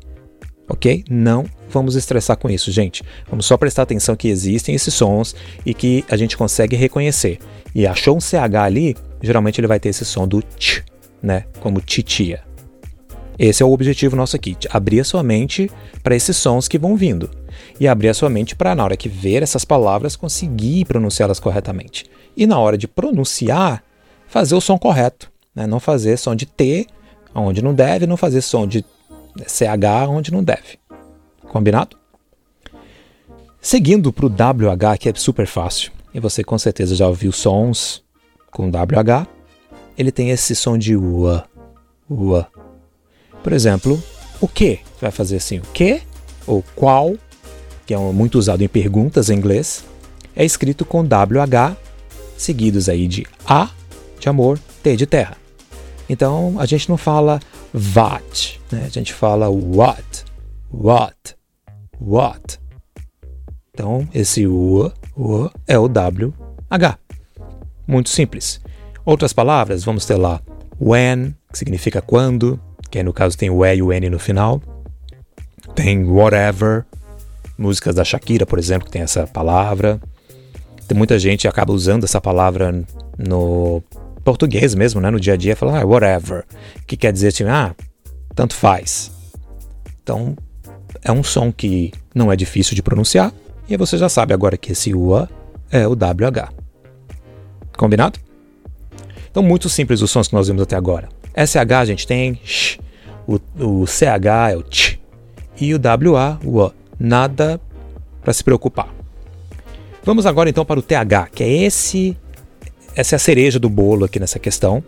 Ok? 0.68 1.04
Não 1.10 1.46
vamos 1.70 1.96
estressar 1.96 2.38
com 2.38 2.50
isso, 2.50 2.72
gente. 2.72 3.04
Vamos 3.30 3.46
só 3.46 3.58
prestar 3.58 3.84
atenção 3.84 4.16
que 4.16 4.28
existem 4.28 4.76
esses 4.76 4.94
sons 4.94 5.36
e 5.66 5.74
que 5.74 6.04
a 6.10 6.18
gente 6.18 6.38
consegue 6.38 6.76
reconhecer. 6.76 7.40
E 7.74 7.86
achou 7.86 8.18
um 8.18 8.22
CH 8.22 8.56
ali, 8.64 8.96
geralmente 9.22 9.60
ele 9.60 9.68
vai 9.68 9.80
ter 9.80 9.90
esse 9.90 10.06
som 10.06 10.28
do 10.28 10.44
ch, 10.58 10.84
né? 11.22 11.46
Como 11.60 11.82
titia. 11.82 12.45
Esse 13.38 13.62
é 13.62 13.66
o 13.66 13.72
objetivo 13.72 14.16
nosso 14.16 14.36
aqui, 14.36 14.58
abrir 14.70 15.00
a 15.00 15.04
sua 15.04 15.22
mente 15.22 15.70
para 16.02 16.16
esses 16.16 16.38
sons 16.38 16.68
que 16.68 16.80
vão 16.80 16.96
vindo 16.96 17.30
e 17.80 17.88
abrir 17.88 18.10
a 18.10 18.14
sua 18.14 18.30
mente 18.30 18.56
para, 18.56 18.76
na 18.76 18.84
hora 18.84 18.98
que 18.98 19.10
ver 19.10 19.44
essas 19.44 19.66
palavras, 19.66 20.16
conseguir 20.16 20.86
pronunciá-las 20.86 21.40
corretamente. 21.40 22.06
E 22.36 22.46
na 22.46 22.58
hora 22.58 22.78
de 22.78 22.88
pronunciar, 22.88 23.84
fazer 24.28 24.56
o 24.56 24.62
som 24.62 24.78
correto. 24.78 25.32
Né? 25.54 25.68
Não 25.68 25.80
fazer 25.80 26.18
som 26.18 26.36
de 26.36 26.46
T 26.46 26.88
onde 27.34 27.62
não 27.62 27.74
deve, 27.74 28.08
não 28.08 28.16
fazer 28.16 28.42
som 28.42 28.66
de 28.66 28.84
CH 29.46 30.08
onde 30.10 30.32
não 30.32 30.44
deve. 30.44 30.80
Combinado? 31.50 31.98
Seguindo 33.62 34.14
para 34.14 34.26
o 34.26 34.30
WH, 34.30 34.98
que 35.00 35.10
é 35.10 35.14
super 35.16 35.48
fácil, 35.48 35.92
e 36.14 36.20
você 36.20 36.44
com 36.44 36.58
certeza 36.58 36.96
já 36.96 37.08
ouviu 37.08 37.32
sons 37.32 38.04
com 38.52 38.70
WH, 38.70 39.28
ele 39.98 40.12
tem 40.12 40.30
esse 40.30 40.56
som 40.56 40.78
de 40.78 40.96
UA. 40.96 41.46
UA. 42.10 42.48
Por 43.46 43.54
exemplo, 43.54 44.04
O 44.42 44.48
que? 44.48 44.80
Você 44.84 45.02
vai 45.02 45.12
fazer 45.12 45.38
assim, 45.38 45.60
o 45.60 45.62
que? 45.72 46.02
Ou 46.48 46.64
qual, 46.76 47.16
que 47.86 47.94
é 47.94 47.98
muito 47.98 48.40
usado 48.40 48.64
em 48.64 48.68
perguntas 48.68 49.30
em 49.30 49.36
inglês, 49.36 49.86
é 50.36 50.44
escrito 50.44 50.84
com 50.84 51.04
WH, 51.04 51.78
seguidos 52.36 52.90
aí 52.90 53.08
de 53.08 53.24
A 53.46 53.70
de 54.20 54.28
amor, 54.28 54.58
T 54.82 54.96
de 54.96 55.06
terra. 55.06 55.38
Então 56.10 56.56
a 56.58 56.66
gente 56.66 56.90
não 56.90 56.98
fala 56.98 57.40
what, 57.72 58.60
né? 58.72 58.86
a 58.86 58.90
gente 58.90 59.14
fala 59.14 59.48
what, 59.48 60.26
what, 60.74 61.36
what. 62.02 62.60
Então 63.70 64.10
esse 64.12 64.48
U, 64.48 64.92
U 65.16 65.52
é 65.68 65.78
o 65.78 65.86
WH. 65.86 66.98
Muito 67.86 68.10
simples. 68.10 68.60
Outras 69.06 69.34
palavras, 69.34 69.84
vamos 69.84 70.04
ter 70.04 70.16
lá 70.16 70.42
when, 70.82 71.36
que 71.52 71.60
significa 71.60 72.02
quando, 72.02 72.60
que 72.96 73.04
no 73.04 73.12
caso 73.12 73.38
tem 73.38 73.50
o 73.50 73.66
E 73.66 73.76
e 73.76 73.82
o 73.82 73.92
N 73.92 74.10
no 74.10 74.18
final. 74.18 74.62
Tem 75.76 76.06
whatever, 76.06 76.86
músicas 77.58 77.94
da 77.94 78.06
Shakira, 78.06 78.46
por 78.46 78.58
exemplo, 78.58 78.86
que 78.86 78.92
tem 78.92 79.02
essa 79.02 79.28
palavra. 79.28 80.00
Tem 80.88 80.98
muita 80.98 81.20
gente 81.20 81.46
acaba 81.46 81.74
usando 81.74 82.06
essa 82.06 82.22
palavra 82.22 82.86
no 83.18 83.84
português 84.24 84.74
mesmo, 84.74 85.02
né? 85.02 85.12
No 85.12 85.20
dia 85.20 85.34
a 85.34 85.36
dia, 85.36 85.58
fala 85.58 85.82
ah, 85.82 85.86
whatever, 85.86 86.46
que 86.88 86.96
quer 86.96 87.12
dizer 87.12 87.34
tipo, 87.34 87.50
ah, 87.50 87.76
tanto 88.34 88.56
faz. 88.56 89.12
Então, 90.02 90.34
é 91.04 91.12
um 91.12 91.24
som 91.24 91.52
que 91.52 91.92
não 92.14 92.32
é 92.32 92.36
difícil 92.38 92.76
de 92.76 92.82
pronunciar 92.82 93.34
e 93.68 93.76
você 93.76 93.98
já 93.98 94.08
sabe 94.08 94.34
agora 94.34 94.56
que 94.56 94.72
esse 94.72 94.94
UA 94.94 95.28
é 95.70 95.86
o 95.86 95.92
WH. 95.92 96.50
Combinado? 97.76 98.20
Então, 99.30 99.44
muito 99.44 99.68
simples 99.68 100.02
os 100.02 100.10
sons 100.10 100.30
que 100.30 100.34
nós 100.34 100.48
vimos 100.48 100.62
até 100.62 100.78
agora. 100.78 101.10
SH 101.36 101.74
a 101.74 101.86
gente 101.86 102.08
tem 102.08 102.40
sh, 102.46 102.80
o, 103.28 103.40
o 103.64 103.86
CH 103.88 104.52
é 104.52 104.58
o 104.58 104.64
ch 104.70 105.00
e 105.60 105.74
o 105.74 105.80
WA, 105.80 106.40
o 106.44 106.62
A. 106.62 106.72
Nada 107.00 107.60
para 108.22 108.34
se 108.34 108.44
preocupar. 108.44 108.94
Vamos 110.04 110.26
agora 110.26 110.50
então 110.50 110.66
para 110.66 110.80
o 110.80 110.84
TH, 110.84 111.30
que 111.34 111.44
é 111.44 111.50
esse 111.50 112.18
essa 112.96 113.16
é 113.16 113.18
a 113.18 113.20
cereja 113.20 113.60
do 113.60 113.70
bolo 113.70 114.06
aqui 114.06 114.20
nessa 114.20 114.40
questão 114.40 114.84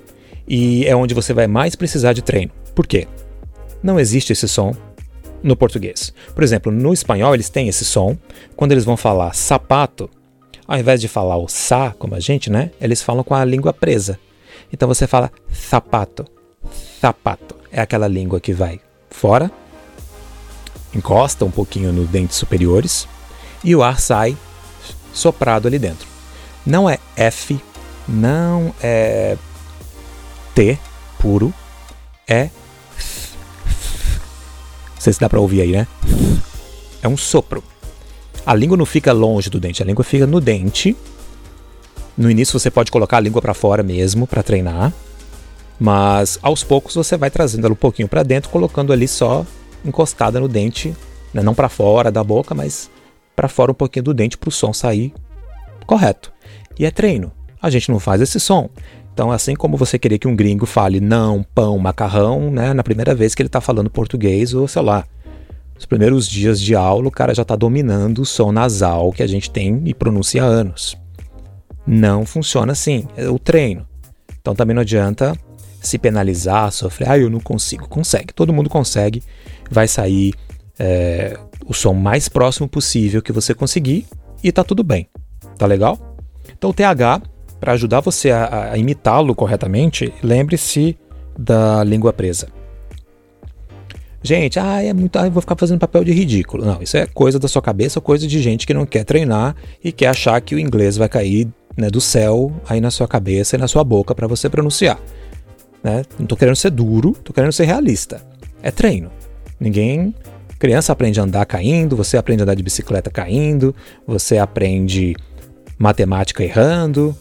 e 0.47 0.85
é 0.85 0.95
onde 0.95 1.13
você 1.13 1.33
vai 1.33 1.45
mais 1.47 1.75
precisar 1.75 2.13
de 2.13 2.21
treino. 2.21 2.51
Por 2.73 2.87
quê? 2.87 3.07
Não 3.83 3.99
existe 3.99 4.31
esse 4.31 4.47
som 4.47 4.73
no 5.43 5.55
português. 5.55 6.13
Por 6.33 6.43
exemplo, 6.43 6.71
no 6.71 6.93
espanhol 6.93 7.33
eles 7.33 7.49
têm 7.49 7.67
esse 7.67 7.83
som. 7.83 8.17
Quando 8.55 8.71
eles 8.71 8.85
vão 8.85 8.95
falar 8.95 9.33
sapato, 9.33 10.09
ao 10.65 10.77
invés 10.77 11.01
de 11.01 11.07
falar 11.07 11.37
o 11.37 11.47
sa, 11.47 11.93
como 11.99 12.15
a 12.15 12.19
gente, 12.19 12.49
né? 12.49 12.71
Eles 12.79 13.01
falam 13.01 13.23
com 13.23 13.35
a 13.35 13.43
língua 13.43 13.73
presa. 13.73 14.17
Então 14.71 14.87
você 14.87 15.05
fala 15.05 15.31
sapato, 15.51 16.25
sapato. 16.99 17.56
É 17.71 17.81
aquela 17.81 18.07
língua 18.07 18.39
que 18.39 18.53
vai 18.53 18.79
fora, 19.09 19.51
encosta 20.93 21.45
um 21.45 21.51
pouquinho 21.51 21.91
nos 21.91 22.07
dentes 22.09 22.37
superiores 22.37 23.07
e 23.63 23.75
o 23.75 23.83
ar 23.83 23.99
sai 23.99 24.37
soprado 25.13 25.67
ali 25.67 25.77
dentro. 25.77 26.07
Não 26.65 26.89
é 26.89 26.99
F, 27.15 27.59
não 28.07 28.73
é 28.81 29.37
T 30.53 30.77
puro, 31.19 31.53
é 32.27 32.49
não 34.95 35.01
sei 35.01 35.13
se 35.13 35.19
dá 35.19 35.29
para 35.29 35.39
ouvir 35.39 35.61
aí, 35.61 35.71
né? 35.71 35.87
É 37.01 37.07
um 37.07 37.15
sopro. 37.15 37.63
A 38.45 38.53
língua 38.53 38.75
não 38.75 38.85
fica 38.85 39.13
longe 39.13 39.49
do 39.49 39.59
dente, 39.59 39.83
a 39.83 39.85
língua 39.85 40.03
fica 40.03 40.25
no 40.25 40.41
dente 40.41 40.95
no 42.17 42.31
início 42.31 42.59
você 42.59 42.71
pode 42.71 42.89
colocar 42.89 43.17
a 43.17 43.19
língua 43.19 43.39
para 43.41 43.53
fora 43.53 43.83
mesmo 43.83 44.25
para 44.25 44.41
treinar, 44.41 44.91
mas 45.79 46.39
aos 46.41 46.63
poucos 46.63 46.95
você 46.95 47.15
vai 47.17 47.29
trazendo 47.29 47.65
ela 47.65 47.73
um 47.73 47.77
pouquinho 47.77 48.07
para 48.07 48.23
dentro, 48.23 48.49
colocando 48.49 48.91
ali 48.91 49.07
só 49.07 49.45
encostada 49.85 50.39
no 50.39 50.47
dente, 50.47 50.95
né? 51.33 51.41
não 51.43 51.53
para 51.53 51.69
fora 51.69 52.11
da 52.11 52.23
boca, 52.23 52.55
mas 52.55 52.89
para 53.35 53.47
fora 53.47 53.71
um 53.71 53.75
pouquinho 53.75 54.03
do 54.03 54.13
dente 54.13 54.37
para 54.37 54.49
o 54.49 54.51
som 54.51 54.73
sair 54.73 55.13
correto. 55.85 56.31
E 56.77 56.85
é 56.85 56.91
treino. 56.91 57.31
A 57.61 57.69
gente 57.69 57.89
não 57.89 57.99
faz 57.99 58.21
esse 58.21 58.39
som. 58.39 58.69
Então, 59.13 59.31
assim 59.31 59.55
como 59.55 59.77
você 59.77 59.97
querer 59.97 60.19
que 60.19 60.27
um 60.27 60.35
gringo 60.35 60.67
fale 60.67 60.99
não, 60.99 61.43
pão, 61.55 61.79
macarrão, 61.79 62.51
né, 62.51 62.71
na 62.71 62.83
primeira 62.83 63.15
vez 63.15 63.33
que 63.33 63.41
ele 63.41 63.47
está 63.47 63.59
falando 63.59 63.89
português, 63.89 64.53
ou 64.53 64.67
sei 64.67 64.83
lá, 64.83 65.05
nos 65.73 65.85
primeiros 65.87 66.27
dias 66.27 66.61
de 66.61 66.75
aula, 66.75 67.07
o 67.07 67.11
cara 67.11 67.33
já 67.33 67.41
está 67.41 67.55
dominando 67.55 68.19
o 68.19 68.25
som 68.25 68.51
nasal 68.51 69.11
que 69.11 69.23
a 69.23 69.27
gente 69.27 69.49
tem 69.49 69.81
e 69.85 69.93
pronuncia 69.93 70.43
há 70.43 70.45
anos. 70.45 70.95
Não 71.85 72.25
funciona 72.25 72.73
assim, 72.73 73.07
é 73.15 73.27
o 73.27 73.39
treino. 73.39 73.87
Então 74.39 74.53
também 74.53 74.75
não 74.75 74.81
adianta 74.81 75.35
se 75.87 75.97
penalizar, 75.97 76.71
sofrer, 76.71 77.09
ah, 77.09 77.17
eu 77.17 77.29
não 77.29 77.39
consigo. 77.39 77.87
Consegue, 77.87 78.33
todo 78.33 78.53
mundo 78.53 78.69
consegue. 78.69 79.23
Vai 79.71 79.87
sair 79.87 80.33
é, 80.77 81.37
o 81.65 81.73
som 81.73 81.93
mais 81.93 82.29
próximo 82.29 82.67
possível 82.67 83.21
que 83.21 83.31
você 83.31 83.53
conseguir 83.53 84.05
e 84.43 84.51
tá 84.51 84.63
tudo 84.63 84.83
bem. 84.83 85.07
Tá 85.57 85.65
legal? 85.65 85.97
Então 86.57 86.69
o 86.69 86.73
TH, 86.73 87.21
para 87.59 87.73
ajudar 87.73 88.01
você 88.01 88.31
a, 88.31 88.71
a 88.71 88.77
imitá-lo 88.77 89.33
corretamente, 89.33 90.13
lembre-se 90.23 90.97
da 91.37 91.83
língua 91.83 92.13
presa. 92.13 92.47
Gente, 94.21 94.59
ah, 94.59 94.83
é 94.83 94.91
muito, 94.93 95.15
ah, 95.17 95.29
vou 95.29 95.41
ficar 95.41 95.55
fazendo 95.55 95.79
papel 95.79 96.03
de 96.03 96.11
ridículo. 96.11 96.65
Não, 96.65 96.81
isso 96.81 96.97
é 96.97 97.05
coisa 97.05 97.39
da 97.39 97.47
sua 97.47 97.61
cabeça, 97.61 98.01
coisa 98.01 98.27
de 98.27 98.41
gente 98.41 98.67
que 98.67 98.73
não 98.73 98.85
quer 98.85 99.05
treinar 99.05 99.55
e 99.83 99.91
quer 99.91 100.07
achar 100.07 100.41
que 100.41 100.53
o 100.55 100.59
inglês 100.59 100.97
vai 100.97 101.07
cair 101.07 101.47
né, 101.77 101.89
do 101.89 102.01
céu 102.01 102.51
aí 102.67 102.81
na 102.81 102.91
sua 102.91 103.07
cabeça 103.07 103.55
e 103.55 103.59
na 103.59 103.67
sua 103.67 103.83
boca 103.83 104.13
para 104.15 104.27
você 104.27 104.49
pronunciar. 104.49 104.99
Né? 105.83 106.03
Não 106.17 106.23
estou 106.23 106.37
querendo 106.37 106.55
ser 106.55 106.71
duro, 106.71 107.11
estou 107.11 107.33
querendo 107.33 107.51
ser 107.51 107.65
realista. 107.65 108.21
É 108.61 108.71
treino. 108.71 109.11
Ninguém. 109.59 110.13
Criança 110.59 110.91
aprende 110.91 111.19
a 111.19 111.23
andar 111.23 111.45
caindo, 111.45 111.95
você 111.95 112.17
aprende 112.17 112.41
a 112.41 112.43
andar 112.43 112.55
de 112.55 112.63
bicicleta 112.63 113.11
caindo, 113.11 113.75
você 114.05 114.37
aprende 114.37 115.15
matemática 115.77 116.43
errando. 116.43 117.15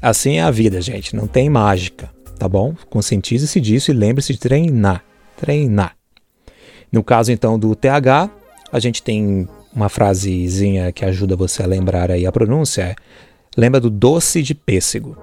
Assim 0.00 0.36
é 0.36 0.42
a 0.42 0.50
vida, 0.50 0.80
gente. 0.80 1.16
Não 1.16 1.26
tem 1.26 1.48
mágica, 1.48 2.10
tá 2.38 2.46
bom? 2.46 2.74
Conscientize-se 2.90 3.60
disso 3.60 3.90
e 3.90 3.94
lembre-se 3.94 4.32
de 4.34 4.38
treinar. 4.38 5.02
Treinar. 5.38 5.96
No 6.92 7.02
caso 7.02 7.32
então 7.32 7.58
do 7.58 7.74
TH, 7.74 8.30
a 8.70 8.78
gente 8.78 9.02
tem 9.02 9.48
uma 9.74 9.88
frasezinha 9.88 10.92
que 10.92 11.04
ajuda 11.04 11.34
você 11.34 11.62
a 11.62 11.66
lembrar 11.66 12.10
aí 12.10 12.26
a 12.26 12.32
pronúncia. 12.32 12.82
É 12.82 12.96
lembra 13.56 13.80
do 13.80 13.88
doce 13.88 14.42
de 14.42 14.54
pêssego. 14.54 15.16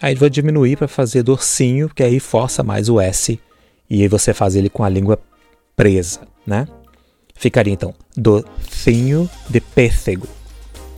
Aí 0.00 0.14
vou 0.14 0.28
diminuir 0.28 0.76
para 0.76 0.88
fazer 0.88 1.22
docinho, 1.22 1.88
que 1.88 2.02
aí 2.02 2.18
força 2.18 2.62
mais 2.62 2.88
o 2.88 3.00
S 3.00 3.38
e 3.90 4.02
aí 4.02 4.08
você 4.08 4.32
faz 4.32 4.54
ele 4.54 4.70
com 4.70 4.84
a 4.84 4.88
língua 4.88 5.18
presa, 5.76 6.20
né? 6.46 6.68
Ficaria 7.34 7.72
então 7.72 7.92
docinho 8.16 9.28
de 9.48 9.60
pêssego. 9.60 10.28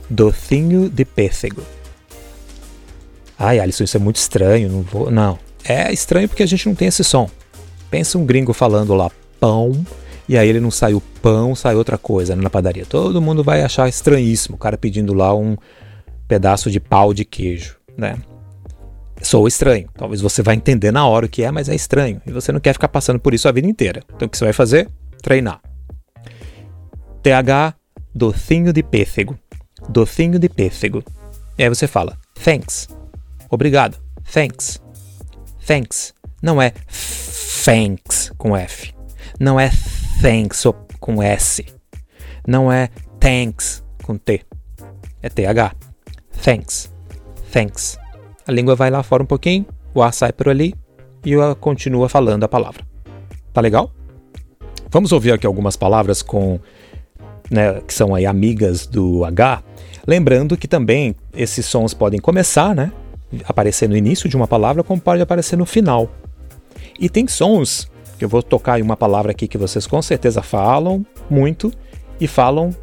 Docinho 0.09 0.89
de 0.89 1.03
pêssego. 1.03 1.63
Ai, 3.37 3.59
Alisson, 3.59 3.83
isso 3.83 3.97
é 3.97 3.99
muito 3.99 4.17
estranho, 4.17 4.69
não 4.69 4.81
vou. 4.83 5.09
Não. 5.09 5.39
É 5.65 5.91
estranho 5.91 6.29
porque 6.29 6.43
a 6.43 6.45
gente 6.45 6.67
não 6.67 6.75
tem 6.75 6.87
esse 6.87 7.03
som. 7.03 7.29
Pensa 7.89 8.17
um 8.17 8.25
gringo 8.25 8.53
falando 8.53 8.93
lá 8.93 9.09
pão, 9.39 9.85
e 10.27 10.37
aí 10.37 10.47
ele 10.47 10.59
não 10.59 10.71
sai 10.71 10.93
o 10.93 11.01
pão, 11.21 11.55
sai 11.55 11.75
outra 11.75 11.97
coisa 11.97 12.35
na 12.35 12.49
padaria. 12.49 12.85
Todo 12.85 13.21
mundo 13.21 13.43
vai 13.43 13.63
achar 13.63 13.89
estranhíssimo 13.89 14.55
o 14.55 14.59
cara 14.59 14.77
pedindo 14.77 15.13
lá 15.13 15.33
um, 15.33 15.57
pedaço 16.27 16.69
de 16.69 16.79
pau 16.79 17.13
de 17.13 17.25
queijo, 17.25 17.77
né? 17.97 18.17
Sou 19.23 19.47
estranho. 19.47 19.89
Talvez 19.95 20.19
você 20.19 20.43
vai 20.43 20.53
entender 20.53 20.91
na 20.91 21.07
hora 21.07 21.25
o 21.25 21.29
que 21.29 21.43
é, 21.43 21.49
mas 21.49 21.69
é 21.69 21.73
estranho. 21.73 22.21
E 22.27 22.31
você 22.31 22.51
não 22.51 22.59
quer 22.59 22.73
ficar 22.73 22.89
passando 22.89 23.19
por 23.19 23.33
isso 23.33 23.47
a 23.47 23.51
vida 23.51 23.67
inteira. 23.67 24.03
Então 24.13 24.27
o 24.27 24.29
que 24.29 24.37
você 24.37 24.43
vai 24.43 24.53
fazer? 24.53 24.89
Treinar. 25.21 25.61
TH, 27.23 27.73
docinho 28.13 28.73
de 28.73 28.83
pêssego. 28.83 29.39
Docinho 29.87 30.37
de 30.37 30.49
pêssego. 30.49 31.01
E 31.57 31.63
aí 31.63 31.69
você 31.69 31.87
fala, 31.87 32.17
thanks. 32.43 32.89
Obrigado. 33.49 33.97
Thanks. 34.31 34.81
Thanks. 35.65 36.13
Não 36.41 36.61
é 36.61 36.73
thanks 37.63 38.31
com 38.37 38.57
F. 38.57 38.93
Não 39.39 39.57
é 39.57 39.71
thanks 40.21 40.65
com 40.99 41.23
S. 41.23 41.65
Não 42.45 42.69
é 42.69 42.89
thanks 43.21 43.81
com 44.03 44.17
T. 44.17 44.41
É 45.21 45.29
TH. 45.29 45.73
Thanks. 46.43 46.91
Thanks. 47.51 48.02
A 48.47 48.51
língua 48.51 48.75
vai 48.75 48.89
lá 48.89 49.01
fora 49.03 49.23
um 49.23 49.25
pouquinho, 49.25 49.65
o 49.93 50.01
ar 50.01 50.13
sai 50.13 50.33
por 50.33 50.49
ali 50.49 50.73
e 51.25 51.33
ela 51.33 51.55
continua 51.55 52.09
falando 52.09 52.43
a 52.43 52.47
palavra. 52.47 52.85
Tá 53.53 53.61
legal? 53.61 53.91
Vamos 54.89 55.11
ouvir 55.11 55.31
aqui 55.31 55.47
algumas 55.47 55.75
palavras 55.75 56.21
com 56.21 56.59
né, 57.49 57.81
que 57.87 57.93
são 57.93 58.13
aí 58.13 58.25
amigas 58.25 58.85
do 58.85 59.23
H. 59.25 59.63
Lembrando 60.05 60.57
que 60.57 60.67
também 60.67 61.15
esses 61.33 61.65
sons 61.65 61.93
podem 61.93 62.19
começar, 62.19 62.75
né? 62.75 62.91
Aparecer 63.45 63.87
no 63.87 63.95
início 63.95 64.29
de 64.29 64.35
uma 64.35 64.47
palavra, 64.47 64.83
como 64.83 65.01
pode 65.01 65.21
aparecer 65.21 65.55
no 65.55 65.65
final. 65.65 66.09
E 66.99 67.09
tem 67.09 67.27
sons, 67.27 67.89
que 68.17 68.25
eu 68.25 68.29
vou 68.29 68.43
tocar 68.43 68.79
em 68.79 68.83
uma 68.83 68.97
palavra 68.97 69.31
aqui 69.31 69.47
que 69.47 69.57
vocês 69.57 69.87
com 69.87 70.01
certeza 70.01 70.41
falam 70.41 71.05
muito 71.29 71.71
e 72.19 72.27
falam 72.27 72.75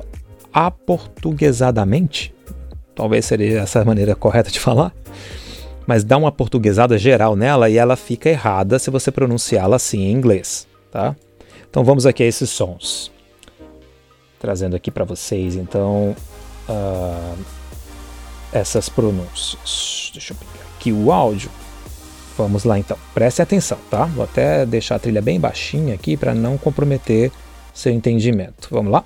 aportuguesadamente. 0.53 2.35
Talvez 2.95 3.25
seria 3.25 3.61
essa 3.61 3.81
a 3.81 3.85
maneira 3.85 4.15
correta 4.15 4.51
de 4.51 4.59
falar. 4.59 4.93
Mas 5.87 6.05
dá 6.05 6.17
uma 6.17 6.31
portuguesada 6.31 6.97
geral 6.97 7.35
nela 7.35 7.69
e 7.69 7.77
ela 7.77 7.97
fica 7.97 8.29
errada 8.29 8.79
se 8.79 8.91
você 8.91 9.11
pronunciá-la 9.11 9.77
assim 9.77 10.03
em 10.03 10.13
inglês, 10.13 10.67
tá? 10.91 11.17
Então 11.69 11.85
vamos 11.85 12.07
aqui 12.07 12.23
a 12.23 12.27
esses 12.27 12.51
sons. 12.51 13.11
Trazendo 14.39 14.75
aqui 14.77 14.91
para 14.91 15.05
vocês, 15.05 15.55
então, 15.57 16.17
uh, 16.69 17.39
essas 18.53 18.89
pronúncias. 18.89 20.11
Deixa 20.13 20.33
eu 20.33 20.37
pegar 20.37 20.65
aqui 20.77 20.93
o 20.93 21.13
áudio. 21.13 21.51
Vamos 22.37 22.65
lá 22.65 22.79
então. 22.79 22.97
Preste 23.13 23.43
atenção, 23.43 23.79
tá? 23.91 24.07
Vou 24.07 24.25
até 24.25 24.65
deixar 24.65 24.97
a 24.97 24.99
trilha 24.99 25.21
bem 25.21 25.39
baixinha 25.39 25.95
aqui 25.95 26.17
para 26.17 26.35
não 26.35 26.57
comprometer 26.57 27.31
seu 27.75 27.93
entendimento. 27.93 28.69
Vamos 28.71 28.91
lá? 28.91 29.05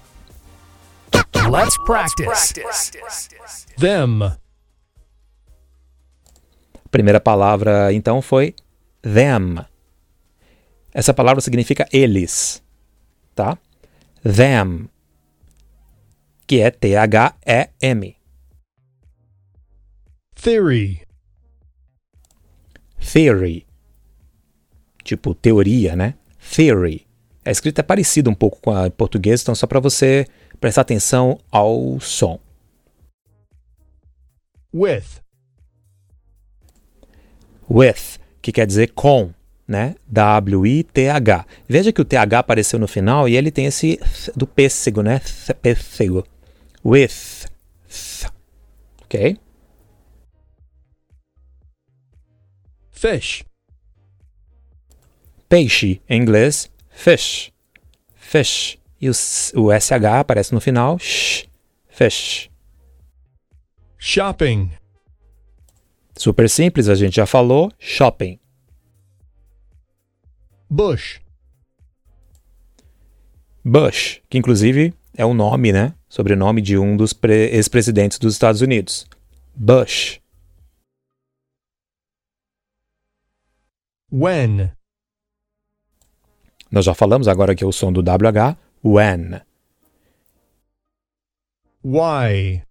Let's 1.51 1.77
practice. 1.85 2.55
Them. 3.77 4.37
A 6.95 6.97
primeira 6.97 7.19
palavra 7.19 7.93
então 7.93 8.23
foi 8.23 8.55
them. 9.03 9.57
Essa 10.93 11.13
palavra 11.13 11.41
significa 11.41 11.89
eles, 11.93 12.63
tá? 13.35 13.59
Them, 14.23 14.89
que 16.47 16.61
é 16.61 16.71
T-H-E-M. 16.71 18.17
Theory. 20.41 21.03
Theory. 23.13 23.67
Tipo 25.03 25.35
teoria, 25.35 25.97
né? 25.97 26.15
Theory. 26.55 27.09
A 27.45 27.51
escrita 27.51 27.81
é 27.81 27.83
parecida 27.83 28.31
um 28.31 28.37
pouco 28.37 28.61
com 28.61 28.71
a 28.71 28.89
português, 28.89 29.43
então 29.43 29.57
só 29.57 29.67
para 29.67 29.81
você 29.81 30.29
prestar 30.61 30.83
atenção 30.83 31.41
ao 31.51 31.99
som. 31.99 32.39
With. 34.73 35.24
With, 37.71 38.19
que 38.41 38.53
quer 38.53 38.67
dizer 38.67 38.93
com, 38.93 39.33
né? 39.67 39.95
W-I-T-H. 40.07 41.47
Veja 41.69 41.93
que 41.93 42.01
o 42.01 42.05
TH 42.05 42.39
apareceu 42.39 42.79
no 42.79 42.87
final 42.87 43.29
e 43.29 43.37
ele 43.37 43.51
tem 43.51 43.67
esse 43.67 43.99
do 44.37 44.47
pêssego, 44.47 45.03
né? 45.03 45.21
Pêssego. 45.63 46.27
With. 46.85 47.47
Ok? 49.03 49.39
Fish. 52.91 53.45
Peixe, 55.49 56.01
em 56.09 56.21
inglês, 56.21 56.71
fish. 56.91 57.53
Fish. 58.15 58.79
E 59.01 59.09
o, 59.09 59.13
o 59.57 59.71
SH 59.79 60.05
aparece 60.19 60.55
no 60.55 60.61
final, 60.61 60.99
sh, 60.99 61.47
fish. 61.89 62.51
Shopping. 63.99 64.71
Super 66.17 66.49
simples, 66.49 66.89
a 66.89 66.95
gente 66.95 67.17
já 67.17 67.27
falou, 67.27 67.73
shopping. 67.79 68.39
Bush. 70.71 71.21
Bush, 73.65 74.21
que 74.29 74.39
inclusive 74.39 74.95
é 75.17 75.25
o 75.25 75.35
nome, 75.35 75.73
né? 75.73 75.95
Sobrenome 76.09 76.61
de 76.61 76.77
um 76.79 76.97
dos 76.97 77.15
ex-presidentes 77.23 78.19
dos 78.19 78.35
Estados 78.35 78.61
Unidos. 78.61 79.07
Bush. 79.55 80.21
When. 84.11 84.71
Nós 86.71 86.85
já 86.85 86.95
falamos 86.95 87.27
agora 87.29 87.55
que 87.55 87.65
é 87.65 87.67
o 87.67 87.73
som 87.73 87.93
do 87.93 88.01
WH, 88.01 88.57
when. 88.83 89.41
Why. 91.83 92.63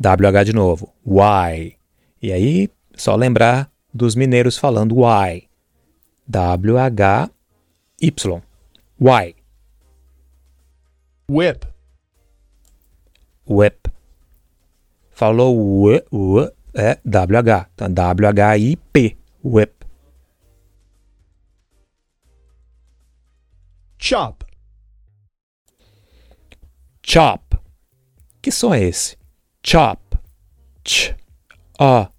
WH 0.00 0.44
de 0.44 0.54
novo, 0.54 0.94
why. 1.04 1.76
E 2.22 2.32
aí, 2.32 2.70
só 2.94 3.14
lembrar 3.14 3.70
dos 3.92 4.14
mineiros 4.14 4.56
falando 4.56 4.94
why. 4.96 5.48
W-H-Y. 6.26 7.30
Why. 8.98 9.36
Whip. 11.28 11.66
Whip. 13.46 13.88
Falou 15.10 15.54
w, 15.54 16.02
w 16.10 16.52
é 16.74 16.98
WH. 17.04 17.68
Então, 17.74 17.92
W-H-I-P. 17.92 19.18
Whip. 19.44 19.84
Chop. 23.98 24.44
Chop. 27.02 27.58
Que 28.40 28.50
som 28.50 28.72
é 28.72 28.82
esse? 28.82 29.19
Chop. 29.62 30.00
Ch. 30.84 31.14
A. 31.78 32.10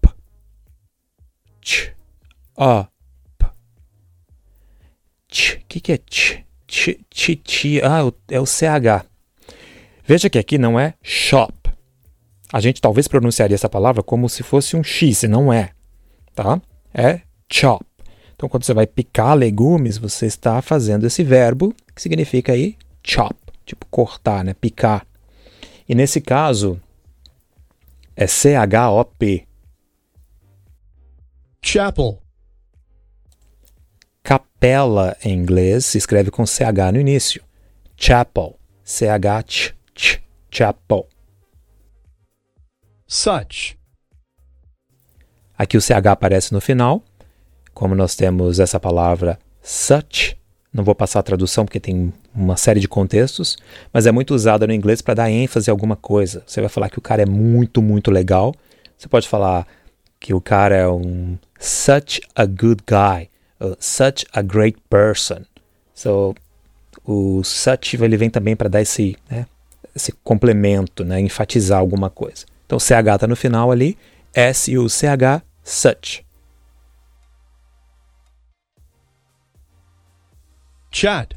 P. 0.00 0.08
Ch. 1.62 1.94
A. 2.56 2.88
P. 3.38 3.46
Ch. 5.30 5.54
O 5.56 5.66
que, 5.68 5.80
que 5.80 5.92
é 5.92 5.98
ch? 5.98 6.44
Ch. 6.68 6.98
Ch. 7.10 7.40
ch. 7.44 7.80
Ah, 7.82 8.00
é 8.28 8.38
o 8.38 8.46
CH. 8.46 9.06
Veja 10.04 10.28
que 10.28 10.38
aqui 10.38 10.58
não 10.58 10.78
é 10.78 10.94
shop. 11.02 11.54
A 12.52 12.60
gente 12.60 12.82
talvez 12.82 13.08
pronunciaria 13.08 13.54
essa 13.54 13.68
palavra 13.68 14.02
como 14.02 14.28
se 14.28 14.42
fosse 14.42 14.76
um 14.76 14.84
X, 14.84 15.22
e 15.22 15.28
não 15.28 15.50
é. 15.50 15.70
Tá? 16.34 16.60
É 16.92 17.22
chop. 17.50 17.84
Então, 18.34 18.48
quando 18.48 18.64
você 18.64 18.74
vai 18.74 18.86
picar 18.86 19.34
legumes, 19.34 19.96
você 19.96 20.26
está 20.26 20.60
fazendo 20.60 21.06
esse 21.06 21.22
verbo 21.22 21.74
que 21.94 22.02
significa 22.02 22.52
aí 22.52 22.76
chop, 23.02 23.34
tipo 23.64 23.86
cortar, 23.86 24.44
né? 24.44 24.52
Picar. 24.52 25.06
E 25.88 25.94
nesse 25.94 26.20
caso 26.20 26.80
é 28.16 28.26
C-H-O-P. 28.26 29.46
Chapel. 31.64 32.22
Capela 34.22 35.16
em 35.24 35.32
inglês 35.32 35.86
se 35.86 35.98
escreve 35.98 36.30
com 36.30 36.46
CH 36.46 36.92
no 36.92 37.00
início. 37.00 37.42
Chapel. 37.96 38.58
C-H-Ch. 38.84 40.22
Chapel. 40.50 41.08
Such. 43.06 43.78
Aqui 45.56 45.76
o 45.76 45.80
CH 45.80 46.06
aparece 46.10 46.52
no 46.52 46.60
final. 46.60 47.04
Como 47.72 47.94
nós 47.94 48.14
temos 48.14 48.58
essa 48.58 48.78
palavra 48.80 49.38
such, 49.62 50.36
não 50.72 50.82
vou 50.82 50.94
passar 50.94 51.20
a 51.20 51.22
tradução 51.22 51.64
porque 51.64 51.78
tem 51.78 52.12
uma 52.34 52.56
série 52.56 52.80
de 52.80 52.88
contextos, 52.88 53.58
mas 53.92 54.06
é 54.06 54.12
muito 54.12 54.34
usada 54.34 54.66
no 54.66 54.72
inglês 54.72 55.02
para 55.02 55.14
dar 55.14 55.30
ênfase 55.30 55.70
a 55.70 55.72
alguma 55.72 55.96
coisa. 55.96 56.42
Você 56.46 56.60
vai 56.60 56.70
falar 56.70 56.88
que 56.88 56.98
o 56.98 57.02
cara 57.02 57.22
é 57.22 57.26
muito, 57.26 57.82
muito 57.82 58.10
legal. 58.10 58.54
Você 58.96 59.06
pode 59.06 59.28
falar 59.28 59.66
que 60.18 60.32
o 60.32 60.40
cara 60.40 60.76
é 60.76 60.88
um 60.88 61.36
such 61.58 62.20
a 62.34 62.46
good 62.46 62.82
guy, 62.88 63.28
such 63.78 64.24
a 64.32 64.40
great 64.40 64.78
person. 64.88 65.42
So, 65.94 66.34
o 67.04 67.42
such 67.44 67.96
ele 68.02 68.16
vem 68.16 68.30
também 68.30 68.56
para 68.56 68.68
dar 68.68 68.80
esse, 68.80 69.16
né, 69.30 69.46
esse 69.94 70.12
complemento, 70.24 71.04
né, 71.04 71.20
enfatizar 71.20 71.78
alguma 71.78 72.08
coisa. 72.08 72.46
Então, 72.64 72.78
CH 72.78 73.14
está 73.14 73.26
no 73.26 73.36
final 73.36 73.70
ali, 73.70 73.98
S 74.32 74.70
e 74.70 74.78
o 74.78 74.88
CH, 74.88 75.42
such. 75.62 76.24
Chat. 80.92 81.34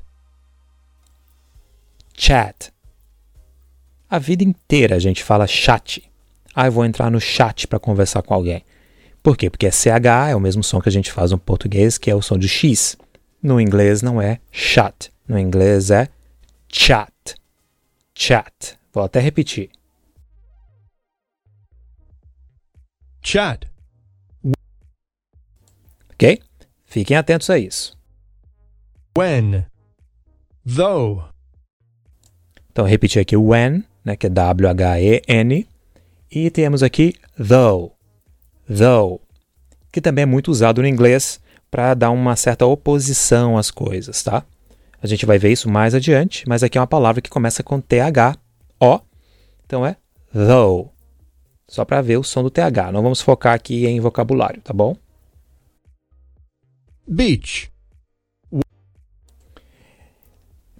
Chat. 2.13 2.73
A 4.09 4.19
vida 4.19 4.43
inteira 4.43 4.97
a 4.97 4.99
gente 4.99 5.23
fala 5.23 5.47
chat. 5.47 6.03
Ah, 6.53 6.67
eu 6.67 6.71
vou 6.71 6.85
entrar 6.85 7.09
no 7.09 7.19
chat 7.19 7.67
para 7.67 7.79
conversar 7.79 8.21
com 8.21 8.33
alguém. 8.33 8.63
Por 9.23 9.35
quê? 9.35 9.49
Porque 9.49 9.65
é 9.65 9.71
CH, 9.71 10.29
é 10.29 10.35
o 10.35 10.39
mesmo 10.39 10.63
som 10.63 10.79
que 10.79 10.89
a 10.89 10.91
gente 10.91 11.11
faz 11.11 11.31
no 11.31 11.39
português, 11.39 11.97
que 11.97 12.11
é 12.11 12.15
o 12.15 12.21
som 12.21 12.37
de 12.37 12.47
X. 12.47 12.97
No 13.41 13.59
inglês 13.59 14.01
não 14.01 14.21
é 14.21 14.39
chat. 14.51 15.11
No 15.27 15.39
inglês 15.39 15.89
é 15.89 16.09
chat. 16.67 17.35
Chat. 18.13 18.77
Vou 18.93 19.03
até 19.03 19.19
repetir. 19.19 19.69
Chat. 23.21 23.67
Ok? 26.13 26.41
Fiquem 26.85 27.17
atentos 27.17 27.49
a 27.49 27.57
isso. 27.57 27.94
When. 29.17 29.65
Though. 30.65 31.23
Então, 32.71 32.85
repetir 32.85 33.21
aqui 33.21 33.37
o 33.37 33.47
when, 33.47 33.83
né, 34.03 34.17
que 34.17 34.27
é 34.27 34.29
W-H-E-N. 34.29 35.67
E 36.29 36.49
temos 36.49 36.83
aqui 36.83 37.13
though. 37.37 37.93
Though. 38.67 39.21
Que 39.91 40.01
também 40.01 40.23
é 40.23 40.25
muito 40.25 40.51
usado 40.51 40.81
no 40.81 40.87
inglês 40.87 41.39
para 41.71 41.93
dar 41.93 42.11
uma 42.11 42.35
certa 42.35 42.65
oposição 42.65 43.57
às 43.57 43.71
coisas, 43.71 44.21
tá? 44.21 44.43
A 45.01 45.07
gente 45.07 45.25
vai 45.25 45.37
ver 45.37 45.51
isso 45.51 45.69
mais 45.69 45.95
adiante, 45.95 46.43
mas 46.47 46.63
aqui 46.63 46.77
é 46.77 46.81
uma 46.81 46.87
palavra 46.87 47.21
que 47.21 47.29
começa 47.29 47.63
com 47.63 47.79
T-H-O. 47.79 48.99
Então 49.65 49.85
é 49.85 49.95
though. 50.33 50.91
Só 51.67 51.85
para 51.85 52.01
ver 52.01 52.17
o 52.17 52.23
som 52.23 52.43
do 52.43 52.49
TH. 52.49 52.91
Não 52.91 53.01
vamos 53.01 53.21
focar 53.21 53.53
aqui 53.53 53.87
em 53.87 53.99
vocabulário, 53.99 54.61
tá 54.61 54.73
bom? 54.73 54.95
Beach. 57.07 57.71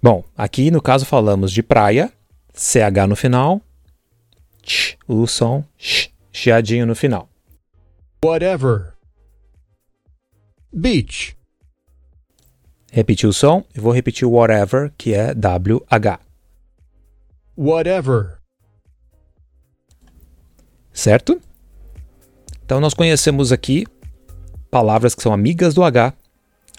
Bom, 0.02 0.24
aqui 0.36 0.70
no 0.70 0.80
caso 0.80 1.04
falamos 1.04 1.52
de 1.52 1.62
praia, 1.62 2.12
CH 2.52 3.06
no 3.08 3.16
final, 3.16 3.60
ch, 4.62 4.96
o 5.08 5.26
som 5.26 5.64
ch, 5.78 6.10
chiadinho 6.32 6.86
no 6.86 6.94
final. 6.94 7.28
Whatever. 8.24 8.94
Beach. 10.72 11.36
repetir 12.92 13.28
o 13.28 13.32
som 13.32 13.64
e 13.74 13.80
vou 13.80 13.92
repetir 13.92 14.26
o 14.26 14.32
whatever, 14.32 14.92
que 14.96 15.12
é 15.14 15.32
WH. 15.34 16.18
whatever, 17.56 18.38
certo? 20.92 21.40
Então 22.64 22.80
nós 22.80 22.94
conhecemos 22.94 23.52
aqui 23.52 23.86
palavras 24.70 25.14
que 25.14 25.22
são 25.22 25.32
amigas 25.32 25.74
do 25.74 25.84
H, 25.84 26.12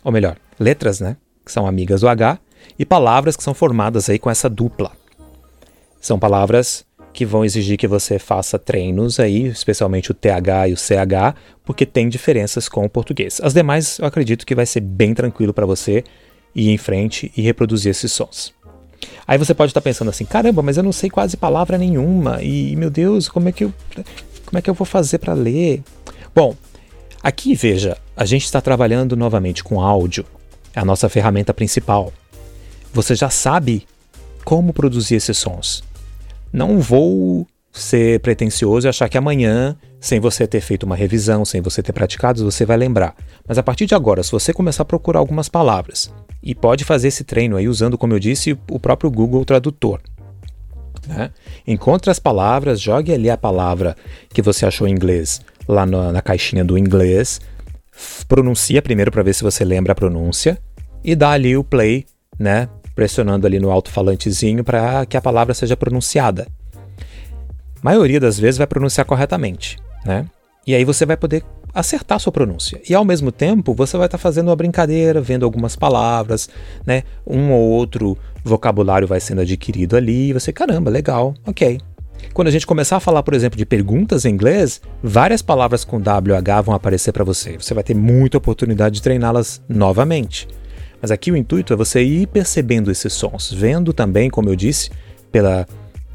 ou 0.04 0.12
melhor, 0.12 0.38
letras, 0.60 1.00
né, 1.00 1.18
que 1.46 1.52
são 1.52 1.66
amigas 1.66 2.02
do 2.02 2.08
H, 2.10 2.40
e 2.78 2.86
palavras 2.86 3.36
que 3.36 3.44
são 3.44 3.54
formadas 3.54 4.10
aí 4.10 4.20
com 4.20 4.30
essa 4.30 4.50
dupla. 4.50 4.92
São 6.00 6.20
palavras 6.20 6.86
que 7.18 7.26
vão 7.26 7.44
exigir 7.44 7.78
que 7.78 7.88
você 7.88 8.20
faça 8.20 8.60
treinos 8.60 9.20
aí, 9.20 9.48
especialmente 9.48 10.12
o 10.12 10.14
TH 10.14 10.68
e 10.68 10.74
o 10.74 10.78
CH, 10.78 11.36
porque 11.66 11.86
tem 11.86 12.08
diferenças 12.08 12.70
com 12.70 12.86
o 12.86 12.90
português. 12.90 13.42
As 13.42 13.54
demais 13.56 13.98
eu 13.98 14.06
acredito 14.06 14.46
que 14.46 14.54
vai 14.54 14.66
ser 14.66 14.82
bem 14.82 15.16
tranquilo 15.16 15.52
para 15.52 15.66
você 15.66 16.04
ir 16.54 16.70
em 16.70 16.78
frente 16.78 17.32
e 17.36 17.42
reproduzir 17.42 17.90
esses 17.90 18.12
sons. 18.12 18.54
Aí 19.28 19.38
você 19.38 19.54
pode 19.54 19.72
estar 19.72 19.82
pensando 19.82 20.10
assim, 20.10 20.26
caramba, 20.26 20.62
mas 20.62 20.78
eu 20.78 20.84
não 20.84 20.92
sei 20.92 21.10
quase 21.10 21.36
palavra 21.36 21.78
nenhuma 21.78 22.42
e 22.44 22.76
meu 22.76 22.90
Deus, 22.90 23.28
como 23.28 23.50
é 23.50 23.52
que 23.52 23.64
eu, 23.64 23.74
como 24.46 24.58
é 24.58 24.62
que 24.62 24.70
eu 24.70 24.74
vou 24.74 24.86
fazer 24.86 25.18
para 25.18 25.34
ler? 25.34 25.84
Bom, 26.36 26.56
aqui 27.22 27.56
veja, 27.56 27.98
a 28.16 28.26
gente 28.26 28.46
está 28.46 28.62
trabalhando 28.62 29.16
novamente 29.16 29.64
com 29.64 29.82
áudio, 29.82 30.24
é 30.74 30.80
a 30.80 30.86
nossa 30.86 31.10
ferramenta 31.10 31.54
principal. 31.54 32.14
Você 32.98 33.14
já 33.14 33.30
sabe 33.30 33.86
como 34.44 34.74
produzir 34.74 35.18
esses 35.18 35.38
sons. 35.38 35.84
Não 36.52 36.80
vou 36.80 37.46
ser 37.72 38.20
pretencioso 38.22 38.88
e 38.88 38.90
achar 38.90 39.08
que 39.08 39.20
amanhã, 39.20 39.78
sem 40.00 40.20
você 40.20 40.48
ter 40.48 40.62
feito 40.62 40.82
uma 40.82 40.96
revisão, 40.96 41.46
sem 41.46 41.62
você 41.62 41.84
ter 41.84 41.94
praticado, 41.94 42.44
você 42.44 42.66
vai 42.66 42.76
lembrar. 42.76 43.16
Mas 43.48 43.60
a 43.60 43.62
partir 43.62 43.86
de 43.86 43.94
agora, 43.94 44.24
se 44.24 44.32
você 44.32 44.52
começar 44.52 44.82
a 44.82 44.86
procurar 44.86 45.20
algumas 45.20 45.48
palavras, 45.48 46.12
e 46.42 46.56
pode 46.56 46.84
fazer 46.84 47.10
esse 47.10 47.24
treino 47.24 47.56
aí 47.56 47.68
usando, 47.68 48.00
como 48.00 48.14
eu 48.14 48.20
disse, 48.20 48.58
o 48.68 48.80
próprio 48.80 49.12
Google 49.12 49.46
Tradutor. 49.46 50.02
Né? 51.06 51.30
Encontre 51.68 52.10
as 52.10 52.18
palavras, 52.18 52.82
jogue 52.82 53.14
ali 53.14 53.30
a 53.30 53.38
palavra 53.38 53.96
que 54.30 54.42
você 54.42 54.66
achou 54.66 54.88
em 54.88 54.92
inglês 54.92 55.40
lá 55.68 55.86
na, 55.86 56.12
na 56.12 56.22
caixinha 56.24 56.66
do 56.66 56.76
inglês, 56.76 57.40
pronuncia 58.28 58.82
primeiro 58.82 59.12
para 59.12 59.22
ver 59.22 59.36
se 59.36 59.44
você 59.44 59.64
lembra 59.64 59.92
a 59.92 59.96
pronúncia 59.96 60.58
e 61.04 61.16
dá 61.16 61.30
ali 61.30 61.56
o 61.56 61.64
play, 61.64 62.04
né? 62.40 62.68
Pressionando 62.98 63.46
ali 63.46 63.60
no 63.60 63.70
alto-falantezinho 63.70 64.64
para 64.64 65.06
que 65.06 65.16
a 65.16 65.22
palavra 65.22 65.54
seja 65.54 65.78
pronunciada. 65.78 66.48
A 66.88 67.80
maioria 67.84 68.20
das 68.20 68.40
vezes 68.40 68.58
vai 68.58 68.66
pronunciar 68.66 69.06
corretamente, 69.06 69.78
né? 70.04 70.26
E 70.66 70.74
aí 70.74 70.84
você 70.84 71.06
vai 71.06 71.16
poder 71.16 71.44
acertar 71.76 72.20
sua 72.20 72.32
pronúncia. 72.32 72.82
E 72.90 72.96
ao 72.96 73.06
mesmo 73.06 73.32
tempo, 73.32 73.76
você 73.76 73.96
vai 73.98 74.08
estar 74.08 74.18
tá 74.18 74.22
fazendo 74.22 74.48
uma 74.48 74.56
brincadeira, 74.56 75.22
vendo 75.22 75.46
algumas 75.46 75.76
palavras, 75.76 76.50
né? 76.88 77.04
Um 77.26 77.52
ou 77.52 77.70
outro 77.70 78.18
vocabulário 78.44 79.08
vai 79.08 79.20
sendo 79.20 79.42
adquirido 79.42 79.96
ali, 79.96 80.30
e 80.30 80.34
você, 80.34 80.52
caramba, 80.52 80.90
legal, 80.90 81.36
ok. 81.46 81.80
Quando 82.34 82.48
a 82.48 82.52
gente 82.52 82.66
começar 82.66 82.98
a 82.98 83.00
falar, 83.00 83.22
por 83.22 83.36
exemplo, 83.36 83.60
de 83.60 83.66
perguntas 83.66 84.26
em 84.26 84.32
inglês, 84.32 84.82
várias 85.04 85.44
palavras 85.44 85.86
com 85.86 85.98
WH 85.98 86.64
vão 86.66 86.74
aparecer 86.74 87.12
para 87.12 87.24
você. 87.24 87.58
Você 87.58 87.76
vai 87.76 87.84
ter 87.84 87.94
muita 87.94 88.40
oportunidade 88.40 88.96
de 88.96 89.02
treiná-las 89.04 89.62
novamente. 89.70 90.48
Mas 91.02 91.12
aqui 91.12 91.32
o 91.32 91.38
intuito 91.38 91.74
é 91.74 91.76
você 91.76 92.02
ir 92.04 92.28
percebendo 92.28 92.92
esses 92.92 93.14
sons, 93.14 93.54
vendo 93.54 93.94
também, 93.94 94.30
como 94.30 94.50
eu 94.50 94.56
disse, 94.56 94.90
pela 95.32 95.68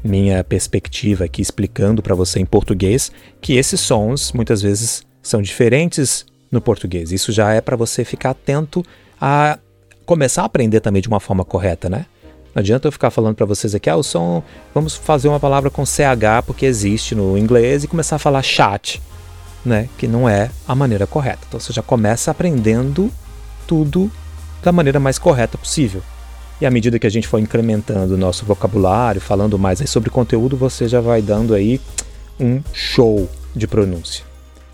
minha 0.03 0.43
perspectiva 0.43 1.25
aqui 1.25 1.41
explicando 1.41 2.03
para 2.03 2.13
você 2.13 2.39
em 2.39 2.45
português 2.45 3.11
que 3.39 3.53
esses 3.55 3.79
sons 3.79 4.33
muitas 4.33 4.61
vezes 4.61 5.03
são 5.21 5.41
diferentes 5.41 6.25
no 6.51 6.59
português. 6.59 7.11
Isso 7.11 7.31
já 7.31 7.53
é 7.53 7.61
para 7.61 7.77
você 7.77 8.03
ficar 8.03 8.31
atento 8.31 8.83
a 9.19 9.57
começar 10.05 10.41
a 10.41 10.45
aprender 10.45 10.81
também 10.81 11.01
de 11.01 11.07
uma 11.07 11.21
forma 11.21 11.45
correta, 11.45 11.89
né? 11.89 12.05
Não 12.53 12.59
adianta 12.59 12.87
eu 12.87 12.91
ficar 12.91 13.09
falando 13.09 13.35
para 13.35 13.45
vocês 13.45 13.73
aqui, 13.73 13.89
ah, 13.89 13.95
o 13.95 14.03
som, 14.03 14.43
vamos 14.75 14.95
fazer 14.95 15.27
uma 15.27 15.39
palavra 15.39 15.71
com 15.71 15.85
CH 15.85 16.45
porque 16.45 16.65
existe 16.65 17.15
no 17.15 17.37
inglês 17.37 17.83
e 17.83 17.87
começar 17.87 18.17
a 18.17 18.19
falar 18.19 18.43
chat, 18.43 19.01
né? 19.65 19.89
Que 19.97 20.07
não 20.07 20.27
é 20.29 20.51
a 20.67 20.75
maneira 20.75 21.07
correta. 21.07 21.39
Então 21.47 21.59
você 21.59 21.71
já 21.71 21.81
começa 21.81 22.29
aprendendo 22.29 23.09
tudo 23.65 24.11
da 24.63 24.71
maneira 24.71 24.99
mais 24.99 25.19
correta 25.19 25.57
possível. 25.57 26.01
E 26.61 26.65
à 26.65 26.71
medida 26.71 26.97
que 26.97 27.05
a 27.05 27.09
gente 27.09 27.27
for 27.27 27.39
incrementando 27.39 28.13
o 28.13 28.17
nosso 28.17 28.45
vocabulário, 28.45 29.19
falando 29.19 29.59
mais 29.59 29.79
sobre 29.89 30.09
conteúdo, 30.09 30.55
você 30.55 30.87
já 30.87 31.01
vai 31.01 31.21
dando 31.21 31.53
aí 31.53 31.81
um 32.39 32.61
show 32.71 33.29
de 33.55 33.67
pronúncia. 33.67 34.23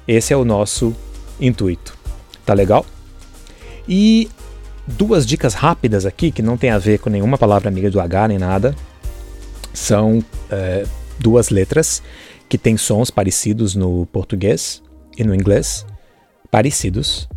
Esse 0.08 0.34
é 0.34 0.38
o 0.38 0.46
nosso 0.46 0.96
intuito. 1.40 1.98
Tá 2.46 2.54
legal? 2.54 2.86
E 3.88 4.30
duas 4.86 5.26
dicas 5.26 5.54
rápidas 5.54 6.06
aqui, 6.06 6.32
que 6.32 6.42
não 6.42 6.58
tem 6.58 6.70
a 6.70 6.78
ver 6.78 7.00
com 7.00 7.10
nenhuma 7.10 7.38
palavra 7.38 7.70
amiga 7.70 7.90
do 7.90 8.00
H 8.00 8.28
nem 8.28 8.38
nada, 8.38 8.76
são 9.74 10.24
é, 10.50 10.86
duas 11.20 11.50
letras 11.50 12.02
que 12.48 12.58
têm 12.58 12.78
sons 12.78 13.10
parecidos 13.10 13.76
no 13.76 14.06
português 14.08 14.82
e 15.18 15.24
no 15.24 15.36
inglês, 15.36 15.86
parecidos, 16.50 17.28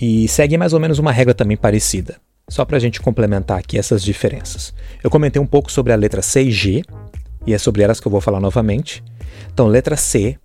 e 0.00 0.28
seguem 0.28 0.58
mais 0.58 0.72
ou 0.72 0.80
menos 0.80 0.98
uma 0.98 1.12
regra 1.12 1.34
também 1.34 1.56
parecida. 1.56 2.16
Só 2.48 2.64
para 2.64 2.76
a 2.76 2.80
gente 2.80 3.00
complementar 3.00 3.58
aqui 3.58 3.78
essas 3.78 4.02
diferenças. 4.02 4.72
Eu 5.02 5.10
comentei 5.10 5.40
um 5.40 5.46
pouco 5.46 5.70
sobre 5.70 5.92
a 5.92 5.96
letra 5.96 6.22
C 6.22 6.44
e 6.44 6.50
G, 6.50 6.82
e 7.46 7.54
é 7.54 7.58
sobre 7.58 7.82
elas 7.82 8.00
que 8.00 8.06
eu 8.06 8.12
vou 8.12 8.20
falar 8.20 8.40
novamente. 8.40 9.02
Então, 9.52 9.66
letra 9.66 9.96
C 9.96 10.38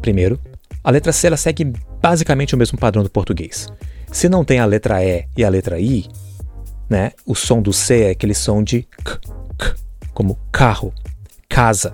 Primeiro, 0.00 0.38
a 0.84 0.90
letra 0.90 1.12
C 1.12 1.26
ela 1.26 1.36
segue 1.36 1.72
basicamente 2.00 2.54
o 2.54 2.58
mesmo 2.58 2.78
padrão 2.78 3.02
do 3.02 3.10
português. 3.10 3.66
Se 4.12 4.28
não 4.28 4.44
tem 4.44 4.60
a 4.60 4.64
letra 4.64 5.04
E 5.04 5.26
e 5.36 5.44
a 5.44 5.48
letra 5.48 5.80
I, 5.80 6.06
né, 6.88 7.10
o 7.26 7.34
som 7.34 7.60
do 7.60 7.72
C 7.72 8.02
é 8.02 8.10
aquele 8.10 8.34
som 8.34 8.62
de 8.62 8.86
k, 9.04 9.18
k, 9.58 9.74
como 10.14 10.38
carro, 10.52 10.94
casa. 11.48 11.92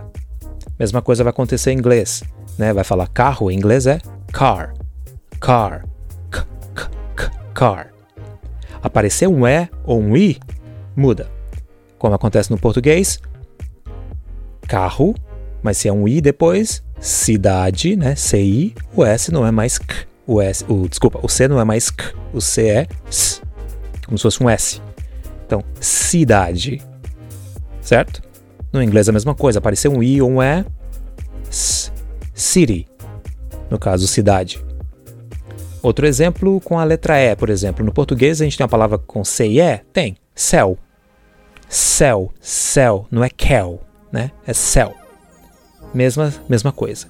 Mesma 0.79 1.01
coisa 1.01 1.25
vai 1.25 1.31
acontecer 1.31 1.71
em 1.71 1.79
inglês, 1.79 2.23
né? 2.59 2.73
Vai 2.73 2.85
falar 2.85 3.07
carro, 3.09 3.51
em 3.51 3.57
inglês 3.57 3.87
é 3.87 3.99
car, 4.31 4.75
car, 5.41 5.87
car. 7.53 7.93
Aparecer 8.83 9.29
um 9.29 9.47
E 9.47 9.69
ou 9.85 10.01
um 10.01 10.17
I, 10.17 10.41
muda. 10.97 11.31
Como 11.99 12.15
acontece 12.15 12.51
no 12.51 12.59
português, 12.59 13.21
carro, 14.67 15.15
mas 15.63 15.77
se 15.77 15.89
é 15.89 15.93
um 15.93 16.09
I 16.09 16.21
depois, 16.21 16.83
cidade, 16.99 17.97
né? 17.97 18.15
CI, 18.15 18.75
o 18.95 19.05
S 19.05 19.31
não 19.33 19.47
é 19.47 19.51
mais 19.51 19.79
K. 19.79 20.07
O 20.27 20.41
S, 20.41 20.65
o, 20.69 20.89
desculpa, 20.89 21.21
o 21.23 21.29
C 21.29 21.49
não 21.49 21.61
é 21.61 21.65
mais 21.65 21.91
K, 21.91 22.15
o 22.33 22.41
C 22.41 22.69
é 22.69 22.87
S, 23.09 23.43
como 24.07 24.17
se 24.17 24.23
fosse 24.23 24.43
um 24.43 24.49
S. 24.49 24.81
Então, 25.47 25.63
cidade, 25.81 26.81
certo? 27.81 28.23
No 28.73 28.83
inglês 28.83 29.09
é 29.09 29.11
a 29.11 29.13
mesma 29.13 29.35
coisa, 29.35 29.59
aparecer 29.59 29.89
um 29.89 30.03
I 30.03 30.23
ou 30.23 30.31
um 30.31 30.43
E, 30.43 30.65
S, 31.49 31.93
city, 32.33 32.87
no 33.69 33.79
caso, 33.79 34.07
cidade. 34.07 34.65
Outro 35.83 36.07
exemplo 36.07 36.61
com 36.61 36.79
a 36.79 36.85
letra 36.85 37.19
E, 37.19 37.35
por 37.35 37.51
exemplo. 37.51 37.85
No 37.85 37.93
português 37.93 38.41
a 38.41 38.45
gente 38.45 38.57
tem 38.57 38.65
uma 38.65 38.69
palavra 38.71 38.99
com 38.99 39.25
C 39.25 39.49
e 39.49 39.61
E? 39.61 39.79
Tem. 39.93 40.17
Céu. 40.35 40.79
Céu, 41.69 42.31
céu, 42.39 43.07
não 43.11 43.25
é 43.25 43.31
kel, 43.31 43.81
né? 44.13 44.31
É 44.47 44.53
céu. 44.53 44.95
Mesma, 45.95 46.33
mesma 46.49 46.71
coisa. 46.71 47.07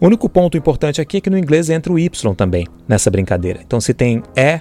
O 0.00 0.06
único 0.06 0.28
ponto 0.28 0.56
importante 0.56 1.00
aqui 1.00 1.16
é 1.16 1.20
que 1.20 1.30
no 1.30 1.38
inglês 1.38 1.70
entra 1.70 1.92
o 1.92 1.98
Y 1.98 2.34
também 2.34 2.66
nessa 2.86 3.10
brincadeira. 3.10 3.60
Então, 3.62 3.80
se 3.80 3.94
tem 3.94 4.22
E, 4.36 4.60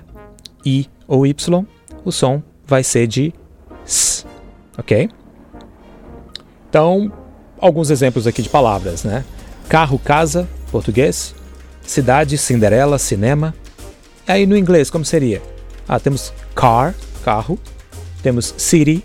I 0.65 0.89
ou 1.05 1.27
Y, 1.27 1.65
o 2.05 2.11
som 2.11 2.41
vai 2.65 2.81
ser 2.81 3.07
de 3.07 3.33
S, 3.85 4.25
ok? 4.77 5.09
Então, 6.69 7.11
alguns 7.59 7.89
exemplos 7.89 8.25
aqui 8.25 8.41
de 8.41 8.49
palavras, 8.49 9.03
né? 9.03 9.25
Carro, 9.67 9.99
casa, 9.99 10.47
português. 10.71 11.35
Cidade, 11.85 12.37
Cinderela, 12.37 12.97
cinema. 12.97 13.53
Aí 14.27 14.45
no 14.45 14.57
inglês, 14.57 14.89
como 14.89 15.03
seria? 15.03 15.41
Ah, 15.87 15.99
temos 15.99 16.33
car, 16.55 16.95
carro. 17.23 17.59
Temos 18.21 18.53
city, 18.57 19.03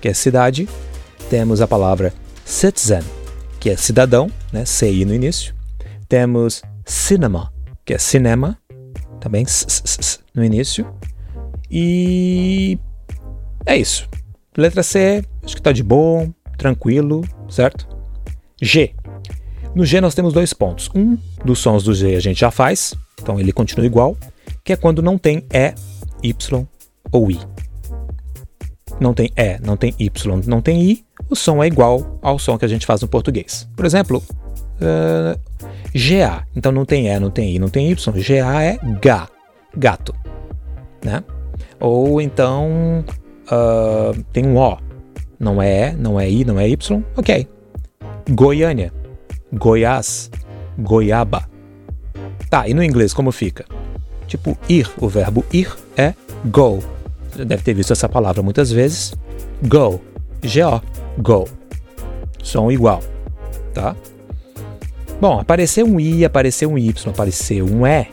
que 0.00 0.08
é 0.08 0.14
cidade. 0.14 0.68
Temos 1.30 1.60
a 1.60 1.68
palavra 1.68 2.12
citizen, 2.44 3.02
que 3.60 3.70
é 3.70 3.76
cidadão, 3.76 4.30
né? 4.52 4.64
CI 4.64 5.04
no 5.04 5.14
início. 5.14 5.54
Temos 6.08 6.62
cinema, 6.84 7.52
que 7.84 7.94
é 7.94 7.98
cinema, 7.98 8.58
também 9.20 9.44
no 10.34 10.44
início. 10.44 10.86
E 11.70 12.78
é 13.64 13.76
isso. 13.76 14.08
Letra 14.56 14.82
C, 14.82 15.24
acho 15.44 15.56
que 15.56 15.62
tá 15.62 15.72
de 15.72 15.82
bom, 15.82 16.32
tranquilo, 16.56 17.22
certo? 17.48 17.86
G. 18.60 18.94
No 19.76 19.84
G 19.84 20.00
nós 20.00 20.14
temos 20.14 20.32
dois 20.32 20.54
pontos. 20.54 20.88
Um 20.94 21.18
dos 21.44 21.58
sons 21.58 21.84
do 21.84 21.92
G 21.92 22.16
a 22.16 22.20
gente 22.20 22.40
já 22.40 22.50
faz, 22.50 22.94
então 23.20 23.38
ele 23.38 23.52
continua 23.52 23.84
igual, 23.84 24.16
que 24.64 24.72
é 24.72 24.76
quando 24.76 25.02
não 25.02 25.18
tem 25.18 25.44
E, 25.52 25.74
Y 26.22 26.66
ou 27.12 27.30
I. 27.30 27.38
Não 28.98 29.12
tem 29.12 29.30
E, 29.36 29.58
não 29.60 29.76
tem 29.76 29.94
Y, 29.98 30.40
não 30.46 30.62
tem 30.62 30.82
I, 30.82 31.04
o 31.28 31.36
som 31.36 31.62
é 31.62 31.66
igual 31.66 32.18
ao 32.22 32.38
som 32.38 32.56
que 32.56 32.64
a 32.64 32.68
gente 32.68 32.86
faz 32.86 33.02
no 33.02 33.08
português. 33.08 33.68
Por 33.76 33.84
exemplo, 33.84 34.22
uh, 34.80 35.38
GA. 35.94 36.46
Então 36.56 36.72
não 36.72 36.86
tem 36.86 37.08
E, 37.08 37.20
não 37.20 37.30
tem 37.30 37.54
I, 37.54 37.58
não 37.58 37.68
tem 37.68 37.90
Y. 37.90 38.14
GA 38.14 38.62
é 38.62 38.78
ga, 39.02 39.28
gato. 39.76 40.14
Né? 41.04 41.22
Ou 41.78 42.18
então 42.22 43.04
uh, 43.52 44.24
tem 44.32 44.46
um 44.46 44.56
O. 44.56 44.78
Não 45.38 45.60
é 45.60 45.90
E, 45.90 45.92
não 45.96 46.18
é 46.18 46.30
I, 46.30 46.46
não 46.46 46.58
é 46.58 46.66
Y. 46.66 47.04
Ok. 47.14 47.46
Goiânia, 48.30 48.90
Goiás, 49.52 50.30
Goiaba. 50.78 51.48
Tá, 52.50 52.68
e 52.68 52.74
no 52.74 52.82
inglês 52.82 53.12
como 53.12 53.32
fica? 53.32 53.64
Tipo 54.26 54.56
ir, 54.68 54.90
o 55.00 55.08
verbo 55.08 55.44
ir 55.52 55.74
é 55.96 56.14
go. 56.46 56.82
Você 57.30 57.44
deve 57.44 57.62
ter 57.62 57.74
visto 57.74 57.92
essa 57.92 58.08
palavra 58.08 58.42
muitas 58.42 58.70
vezes. 58.70 59.14
Go, 59.62 60.00
G-O, 60.42 60.80
go. 61.18 61.48
Som 62.42 62.70
igual, 62.70 63.02
tá? 63.74 63.96
Bom, 65.20 65.40
aparecer 65.40 65.82
um 65.82 65.98
I, 65.98 66.24
aparecer 66.24 66.66
um 66.66 66.76
Y, 66.76 67.10
aparecer 67.10 67.62
um 67.62 67.86
E, 67.86 68.06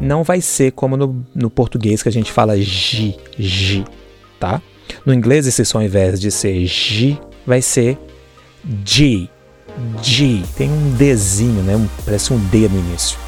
não 0.00 0.22
vai 0.22 0.40
ser 0.40 0.72
como 0.72 0.96
no, 0.96 1.24
no 1.34 1.48
português 1.48 2.02
que 2.02 2.08
a 2.08 2.12
gente 2.12 2.32
fala 2.32 2.60
G, 2.60 3.16
G, 3.38 3.84
tá? 4.38 4.60
No 5.04 5.14
inglês, 5.14 5.46
esse 5.46 5.64
som, 5.64 5.78
ao 5.78 5.84
invés 5.84 6.20
de 6.20 6.30
ser 6.30 6.66
G, 6.66 7.18
vai 7.46 7.62
ser 7.62 7.98
G. 8.84 9.28
G. 10.02 10.42
Tem 10.56 10.70
um 10.70 10.94
Dzinho, 10.96 11.62
né? 11.62 11.88
Parece 12.04 12.32
um 12.32 12.38
D 12.38 12.68
no 12.68 12.78
início. 12.78 13.18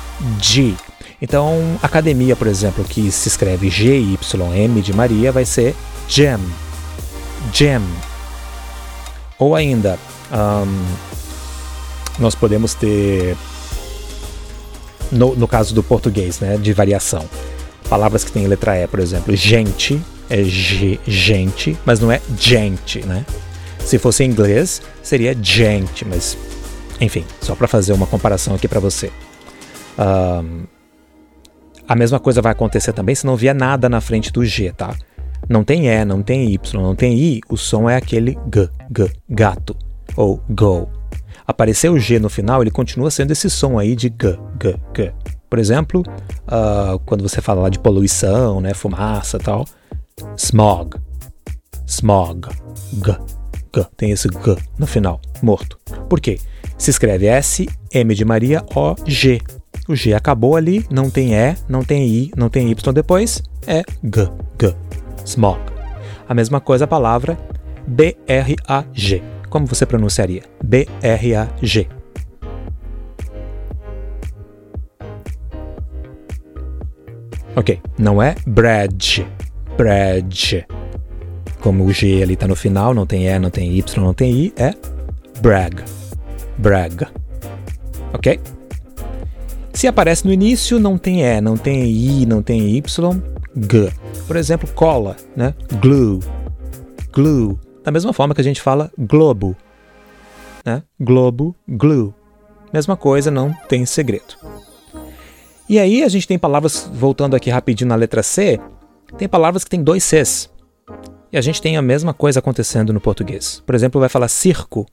G. 0.41 0.75
Então, 1.21 1.79
academia, 1.83 2.35
por 2.35 2.47
exemplo, 2.47 2.83
que 2.85 3.11
se 3.11 3.29
escreve 3.29 3.69
G-Y-M 3.69 4.81
de 4.81 4.93
Maria, 4.93 5.31
vai 5.31 5.45
ser 5.45 5.75
Gem. 6.09 6.39
Gem. 7.53 7.83
Ou 9.39 9.55
ainda, 9.55 9.99
um, 10.33 10.85
nós 12.19 12.35
podemos 12.35 12.75
ter, 12.75 13.37
no, 15.13 15.35
no 15.37 15.47
caso 15.47 15.75
do 15.75 15.83
português, 15.83 16.41
né, 16.41 16.57
de 16.57 16.73
variação, 16.73 17.29
palavras 17.89 18.25
que 18.25 18.33
têm 18.33 18.47
letra 18.47 18.77
E, 18.77 18.87
por 18.87 19.01
exemplo, 19.01 19.35
gente 19.37 20.01
é 20.29 20.43
G, 20.45 21.01
gente, 21.07 21.77
mas 21.85 22.01
não 22.01 22.11
é 22.11 22.21
gente, 22.39 23.01
né? 23.01 23.27
Se 23.85 23.99
fosse 23.99 24.25
em 24.25 24.29
inglês, 24.29 24.81
seria 25.03 25.37
gente, 25.41 26.05
mas 26.05 26.37
enfim, 27.01 27.25
só 27.41 27.55
para 27.55 27.67
fazer 27.67 27.93
uma 27.93 28.07
comparação 28.07 28.55
aqui 28.55 28.69
para 28.69 28.79
você. 28.79 29.11
Um, 29.99 30.65
a 31.89 31.97
mesma 31.97 32.21
coisa 32.21 32.43
vai 32.43 32.53
acontecer 32.53 32.93
também 32.93 33.15
se 33.15 33.27
não 33.27 33.37
vier 33.37 33.55
nada 33.55 33.89
na 33.89 34.01
frente 34.01 34.31
do 34.31 34.45
G, 34.45 34.73
tá? 34.73 34.95
Não 35.49 35.65
tem 35.65 35.89
E, 35.89 36.05
não 36.05 36.23
tem 36.23 36.53
Y, 36.53 36.83
não 36.83 36.95
tem 36.95 37.19
I, 37.19 37.41
o 37.49 37.57
som 37.57 37.89
é 37.89 37.97
aquele 37.97 38.39
G, 38.55 38.69
G, 38.97 39.11
gato, 39.29 39.75
ou 40.15 40.41
go. 40.49 40.89
Aparecer 41.47 41.91
o 41.91 41.99
G 41.99 42.21
no 42.21 42.29
final, 42.29 42.63
ele 42.63 42.71
continua 42.71 43.11
sendo 43.11 43.33
esse 43.33 43.51
som 43.51 43.79
aí 43.79 43.97
de 43.97 44.07
G, 44.09 44.39
G, 44.63 44.77
G. 44.97 45.13
Por 45.49 45.59
exemplo, 45.59 46.05
uh, 46.47 46.99
quando 47.07 47.23
você 47.23 47.41
fala 47.41 47.63
lá 47.63 47.69
de 47.69 47.81
poluição, 47.81 48.61
né, 48.61 48.73
fumaça 48.73 49.39
tal, 49.39 49.65
smog, 50.37 50.97
smog, 51.89 52.49
G, 53.05 53.19
G, 53.75 53.85
tem 53.97 54.11
esse 54.11 54.29
G 54.29 54.57
no 54.79 54.87
final, 54.87 55.21
morto. 55.43 55.79
Por 56.09 56.21
quê? 56.21 56.39
Se 56.77 56.91
escreve 56.91 57.27
S, 57.27 57.69
M 57.93 58.15
de 58.15 58.25
Maria, 58.25 58.65
O, 58.75 58.95
G. 59.07 59.41
O 59.89 59.95
G 59.95 60.15
acabou 60.15 60.57
ali, 60.57 60.85
não 60.91 61.11
tem 61.11 61.35
E, 61.35 61.55
não 61.69 61.85
tem 61.85 62.07
I, 62.07 62.31
não 62.37 62.49
tem 62.49 62.71
Y 62.71 62.93
depois, 62.93 63.43
é 63.67 63.83
G, 64.03 64.31
G, 64.61 64.75
smog. 65.25 65.61
A 66.29 66.35
mesma 66.35 66.61
coisa 66.61 66.85
a 66.85 66.89
palavra 66.89 67.39
B-R-A-G. 67.87 69.23
Como 69.49 69.67
você 69.67 69.85
pronunciaria? 69.85 70.43
B-R-A-G. 70.63 71.89
Ok, 77.57 77.81
não 77.99 78.23
é 78.23 78.37
bread, 78.47 79.27
bread. 79.77 80.65
Como 81.61 81.85
o 81.85 81.93
G 81.93 82.23
ali 82.23 82.35
está 82.35 82.49
no 82.49 82.57
final, 82.57 82.95
não 82.95 83.07
tem 83.07 83.29
E, 83.29 83.39
não 83.39 83.51
tem 83.51 83.77
Y, 83.77 84.03
não 84.03 84.15
tem 84.15 84.33
I, 84.33 84.53
é 84.57 84.75
brag, 85.41 85.83
brag. 86.57 87.07
Ok? 88.13 88.41
Se 89.73 89.87
aparece 89.87 90.27
no 90.27 90.33
início, 90.33 90.81
não 90.81 90.99
tem 90.99 91.23
E, 91.23 91.41
não 91.41 91.57
tem 91.57 91.85
I, 91.85 92.27
não 92.27 92.43
tem 92.43 92.77
Y, 92.77 93.23
G. 93.57 93.93
Por 94.27 94.37
exemplo, 94.37 94.69
cola, 94.75 95.17
né? 95.37 95.55
Glue, 95.81 96.21
glue. 97.13 97.59
Da 97.85 97.91
mesma 97.91 98.13
forma 98.13 98.35
que 98.35 98.41
a 98.41 98.45
gente 98.45 98.61
fala 98.61 98.91
globo, 98.99 99.57
né? 100.65 100.83
Globo, 100.99 101.55
glue. 101.69 102.15
Mesma 102.73 102.97
coisa, 102.97 103.31
não 103.31 103.53
tem 103.69 103.85
segredo. 103.85 104.37
E 105.69 105.79
aí 105.79 106.03
a 106.03 106.09
gente 106.09 106.27
tem 106.27 106.39
palavras, 106.39 106.91
voltando 106.93 107.37
aqui 107.37 107.51
rapidinho 107.51 107.89
na 107.89 107.95
letra 107.95 108.23
C, 108.23 108.61
tem 109.17 109.29
palavras 109.29 109.63
que 109.65 109.71
tem 109.71 109.83
dois 109.83 110.05
Cs. 110.05 110.51
E 111.33 111.39
a 111.39 111.41
gente 111.41 111.63
tem 111.63 111.77
a 111.77 111.83
mesma 111.83 112.13
coisa 112.13 112.41
acontecendo 112.41 112.93
no 112.93 113.01
português. 113.01 113.63
Por 113.65 113.75
exemplo, 113.75 114.01
vai 114.01 114.09
falar 114.09 114.29
circo. 114.29 114.87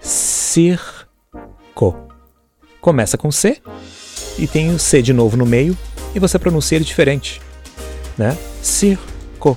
Circo. 0.00 1.96
Começa 2.80 3.16
com 3.16 3.30
C 3.30 3.58
e 4.38 4.46
tem 4.46 4.74
o 4.74 4.78
C 4.78 5.00
de 5.00 5.12
novo 5.12 5.36
no 5.36 5.46
meio 5.46 5.76
e 6.14 6.18
você 6.18 6.38
pronuncia 6.38 6.76
ele 6.76 6.84
diferente. 6.84 7.40
Né? 8.18 8.36
Circo. 8.62 9.56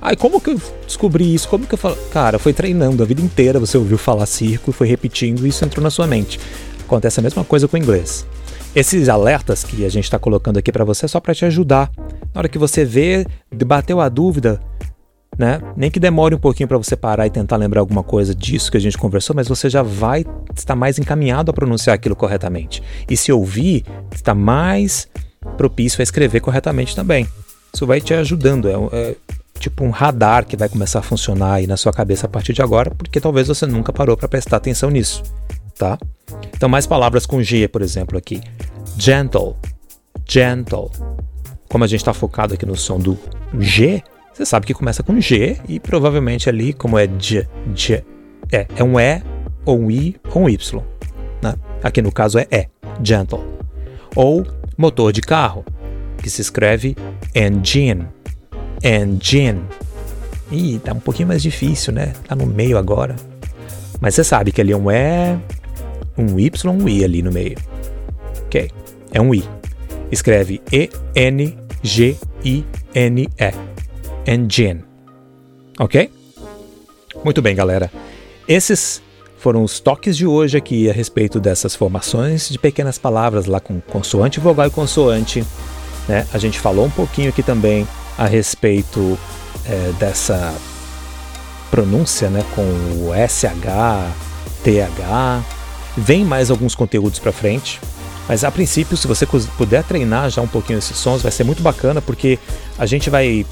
Ai, 0.00 0.16
como 0.16 0.38
que 0.38 0.50
eu 0.50 0.60
descobri 0.86 1.34
isso? 1.34 1.48
Como 1.48 1.66
que 1.66 1.72
eu 1.72 1.78
falo? 1.78 1.96
Cara, 2.10 2.38
foi 2.38 2.52
treinando 2.52 3.02
a 3.02 3.06
vida 3.06 3.22
inteira, 3.22 3.58
você 3.58 3.78
ouviu 3.78 3.96
falar 3.96 4.26
circo 4.26 4.70
e 4.70 4.74
foi 4.74 4.86
repetindo 4.86 5.46
e 5.46 5.48
isso 5.48 5.64
entrou 5.64 5.82
na 5.82 5.90
sua 5.90 6.06
mente. 6.06 6.38
Acontece 6.84 7.20
a 7.20 7.22
mesma 7.22 7.42
coisa 7.42 7.66
com 7.66 7.78
o 7.78 7.80
inglês. 7.80 8.26
Esses 8.76 9.08
alertas 9.08 9.64
que 9.64 9.84
a 9.84 9.88
gente 9.88 10.04
está 10.04 10.18
colocando 10.18 10.58
aqui 10.58 10.70
para 10.70 10.84
você 10.84 11.06
é 11.06 11.08
só 11.08 11.20
para 11.20 11.34
te 11.34 11.44
ajudar. 11.46 11.90
Na 12.34 12.40
hora 12.40 12.48
que 12.48 12.58
você 12.58 12.84
vê, 12.84 13.24
bateu 13.64 14.00
a 14.00 14.08
dúvida, 14.08 14.60
né? 15.38 15.60
Nem 15.76 15.90
que 15.90 16.00
demore 16.00 16.34
um 16.34 16.38
pouquinho 16.38 16.68
para 16.68 16.78
você 16.78 16.96
parar 16.96 17.26
e 17.26 17.30
tentar 17.30 17.56
lembrar 17.56 17.80
alguma 17.80 18.02
coisa 18.02 18.34
disso 18.34 18.70
que 18.70 18.76
a 18.76 18.80
gente 18.80 18.98
conversou, 18.98 19.34
mas 19.34 19.48
você 19.48 19.68
já 19.68 19.82
vai 19.82 20.24
estar 20.54 20.76
mais 20.76 20.98
encaminhado 20.98 21.50
a 21.50 21.54
pronunciar 21.54 21.94
aquilo 21.94 22.16
corretamente. 22.16 22.82
E 23.08 23.16
se 23.16 23.32
ouvir, 23.32 23.84
está 24.14 24.34
mais 24.34 25.08
propício 25.56 26.00
a 26.00 26.02
escrever 26.02 26.40
corretamente 26.40 26.94
também. 26.94 27.28
Isso 27.72 27.86
vai 27.86 28.00
te 28.00 28.14
ajudando. 28.14 28.68
É, 28.68 28.74
é 28.92 29.16
tipo 29.58 29.84
um 29.84 29.90
radar 29.90 30.46
que 30.46 30.56
vai 30.56 30.68
começar 30.68 30.98
a 30.98 31.02
funcionar 31.02 31.54
aí 31.54 31.66
na 31.66 31.76
sua 31.76 31.92
cabeça 31.92 32.26
a 32.26 32.28
partir 32.28 32.52
de 32.52 32.62
agora, 32.62 32.90
porque 32.90 33.20
talvez 33.20 33.48
você 33.48 33.66
nunca 33.66 33.92
parou 33.92 34.16
para 34.16 34.28
prestar 34.28 34.56
atenção 34.56 34.90
nisso, 34.90 35.22
tá? 35.78 35.98
Então, 36.54 36.68
mais 36.68 36.86
palavras 36.86 37.24
com 37.24 37.42
G, 37.42 37.68
por 37.68 37.82
exemplo, 37.82 38.18
aqui. 38.18 38.40
Gentle. 38.98 39.56
Gentle. 40.28 40.90
Como 41.68 41.84
a 41.84 41.86
gente 41.86 42.00
está 42.00 42.12
focado 42.12 42.54
aqui 42.54 42.66
no 42.66 42.76
som 42.76 42.98
do 42.98 43.18
G, 43.58 44.02
você 44.34 44.44
sabe 44.44 44.66
que 44.66 44.74
começa 44.74 45.02
com 45.04 45.20
G 45.20 45.56
e 45.68 45.78
provavelmente 45.78 46.48
ali, 46.48 46.72
como 46.72 46.98
é 46.98 47.06
J, 47.06 47.48
J, 47.72 48.04
é, 48.50 48.66
é 48.76 48.82
um 48.82 48.98
E, 48.98 49.22
ou 49.64 49.78
um 49.78 49.88
I, 49.90 50.16
ou 50.34 50.42
um 50.42 50.48
Y. 50.48 50.82
Né? 51.40 51.54
Aqui 51.82 52.02
no 52.02 52.10
caso 52.10 52.38
é 52.38 52.46
E, 52.50 52.66
gentle. 53.00 53.40
Ou 54.16 54.44
motor 54.76 55.12
de 55.12 55.20
carro, 55.20 55.64
que 56.18 56.28
se 56.28 56.40
escreve 56.42 56.96
engine. 57.32 58.08
Engine. 58.82 59.62
Ih, 60.50 60.80
tá 60.80 60.92
um 60.92 61.00
pouquinho 61.00 61.28
mais 61.28 61.40
difícil, 61.40 61.92
né? 61.92 62.12
Tá 62.26 62.34
no 62.34 62.44
meio 62.44 62.76
agora. 62.76 63.14
Mas 64.00 64.16
você 64.16 64.24
sabe 64.24 64.50
que 64.50 64.60
ali 64.60 64.72
é 64.72 64.76
um 64.76 64.90
E, 64.90 65.38
um 66.18 66.40
Y, 66.40 66.72
um 66.72 66.88
I 66.88 67.04
ali 67.04 67.22
no 67.22 67.30
meio. 67.30 67.56
Ok, 68.46 68.68
é 69.12 69.20
um 69.20 69.32
I. 69.32 69.44
Escreve 70.10 70.60
E-N-G-I-N-E. 70.72 70.94
Engine. 74.26 74.84
Ok? 75.78 76.10
Muito 77.24 77.40
bem, 77.42 77.54
galera. 77.54 77.90
Esses 78.46 79.02
foram 79.38 79.62
os 79.62 79.80
toques 79.80 80.16
de 80.16 80.26
hoje 80.26 80.56
aqui 80.56 80.88
a 80.88 80.92
respeito 80.92 81.38
dessas 81.38 81.74
formações 81.74 82.48
de 82.48 82.58
pequenas 82.58 82.96
palavras 82.98 83.46
lá 83.46 83.60
com 83.60 83.80
consoante, 83.80 84.40
vogal 84.40 84.66
e 84.66 84.70
consoante. 84.70 85.44
Né? 86.08 86.26
A 86.32 86.38
gente 86.38 86.58
falou 86.58 86.86
um 86.86 86.90
pouquinho 86.90 87.28
aqui 87.28 87.42
também 87.42 87.86
a 88.16 88.26
respeito 88.26 89.18
é, 89.66 89.92
dessa 89.98 90.54
pronúncia 91.70 92.30
né, 92.30 92.44
com 92.54 92.62
o 92.62 93.12
SH, 93.28 94.14
TH. 94.62 95.42
Vem 95.96 96.24
mais 96.24 96.50
alguns 96.50 96.74
conteúdos 96.74 97.18
para 97.18 97.32
frente. 97.32 97.80
Mas 98.28 98.44
a 98.44 98.50
princípio, 98.50 98.96
se 98.96 99.06
você 99.06 99.26
puder 99.26 99.84
treinar 99.84 100.30
já 100.30 100.40
um 100.40 100.48
pouquinho 100.48 100.78
esses 100.78 100.96
sons, 100.96 101.20
vai 101.20 101.30
ser 101.30 101.44
muito 101.44 101.62
bacana, 101.62 102.00
porque 102.00 102.38
a 102.78 102.86
gente 102.86 103.10
vai 103.10 103.44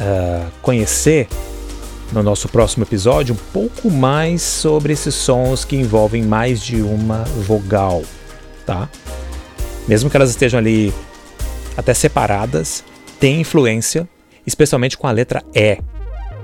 uh, 0.00 0.50
conhecer 0.60 1.28
no 2.12 2.22
nosso 2.22 2.48
próximo 2.48 2.84
episódio 2.84 3.34
um 3.34 3.52
pouco 3.52 3.90
mais 3.90 4.42
sobre 4.42 4.92
esses 4.92 5.14
sons 5.14 5.64
que 5.64 5.76
envolvem 5.76 6.22
mais 6.22 6.60
de 6.62 6.82
uma 6.82 7.24
vogal, 7.24 8.02
tá? 8.66 8.88
Mesmo 9.88 10.10
que 10.10 10.16
elas 10.16 10.30
estejam 10.30 10.58
ali 10.58 10.92
até 11.76 11.94
separadas, 11.94 12.84
tem 13.18 13.40
influência, 13.40 14.08
especialmente 14.46 14.98
com 14.98 15.06
a 15.06 15.10
letra 15.10 15.42
E, 15.54 15.78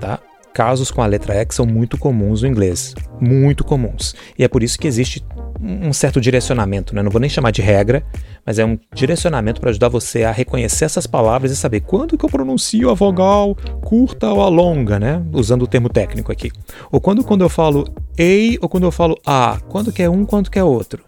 tá? 0.01 0.18
Casos 0.55 0.90
com 0.90 1.03
a 1.03 1.07
letra 1.07 1.40
E 1.40 1.44
que 1.44 1.55
são 1.55 1.66
muito 1.66 1.99
comuns 1.99 2.42
no 2.42 2.49
inglês, 2.49 2.94
muito 3.20 3.62
comuns. 3.62 4.14
E 4.38 4.44
é 4.44 4.49
por 4.49 4.62
isso 4.62 4.78
que 4.78 4.88
existe 4.88 5.22
um 5.61 5.92
certo 5.92 6.20
direcionamento, 6.20 6.94
né? 6.94 7.02
não 7.02 7.11
vou 7.11 7.20
nem 7.20 7.28
chamar 7.28 7.50
de 7.50 7.62
regra, 7.62 8.04
mas 8.44 8.59
é 8.59 8.64
um 8.64 8.78
direcionamento 8.94 9.61
para 9.61 9.70
ajudar 9.70 9.88
você 9.88 10.24
a 10.24 10.30
reconhecer 10.30 10.84
essas 10.84 11.06
palavras 11.06 11.50
e 11.50 11.56
saber 11.56 11.80
quando 11.80 12.16
que 12.16 12.24
eu 12.24 12.28
pronuncio 12.30 12.90
a 12.90 12.94
vogal 12.94 13.56
curta 13.82 14.28
ou 14.28 14.42
a 14.42 14.48
longa, 14.48 14.98
né? 14.98 15.22
usando 15.32 15.62
o 15.62 15.66
termo 15.66 15.88
técnico 15.88 16.30
aqui. 16.30 16.50
Ou 16.90 17.00
quando, 17.00 17.24
quando 17.24 17.42
eu 17.42 17.48
falo 17.48 17.86
ei 18.16 18.59
ou 18.61 18.68
quando 18.68 18.84
eu 18.84 18.92
falo 18.92 19.18
a, 19.26 19.59
quando 19.68 19.92
que 19.92 20.02
é 20.02 20.09
um, 20.09 20.24
quando 20.24 20.50
que 20.50 20.59
é 20.59 20.64
outro. 20.64 21.02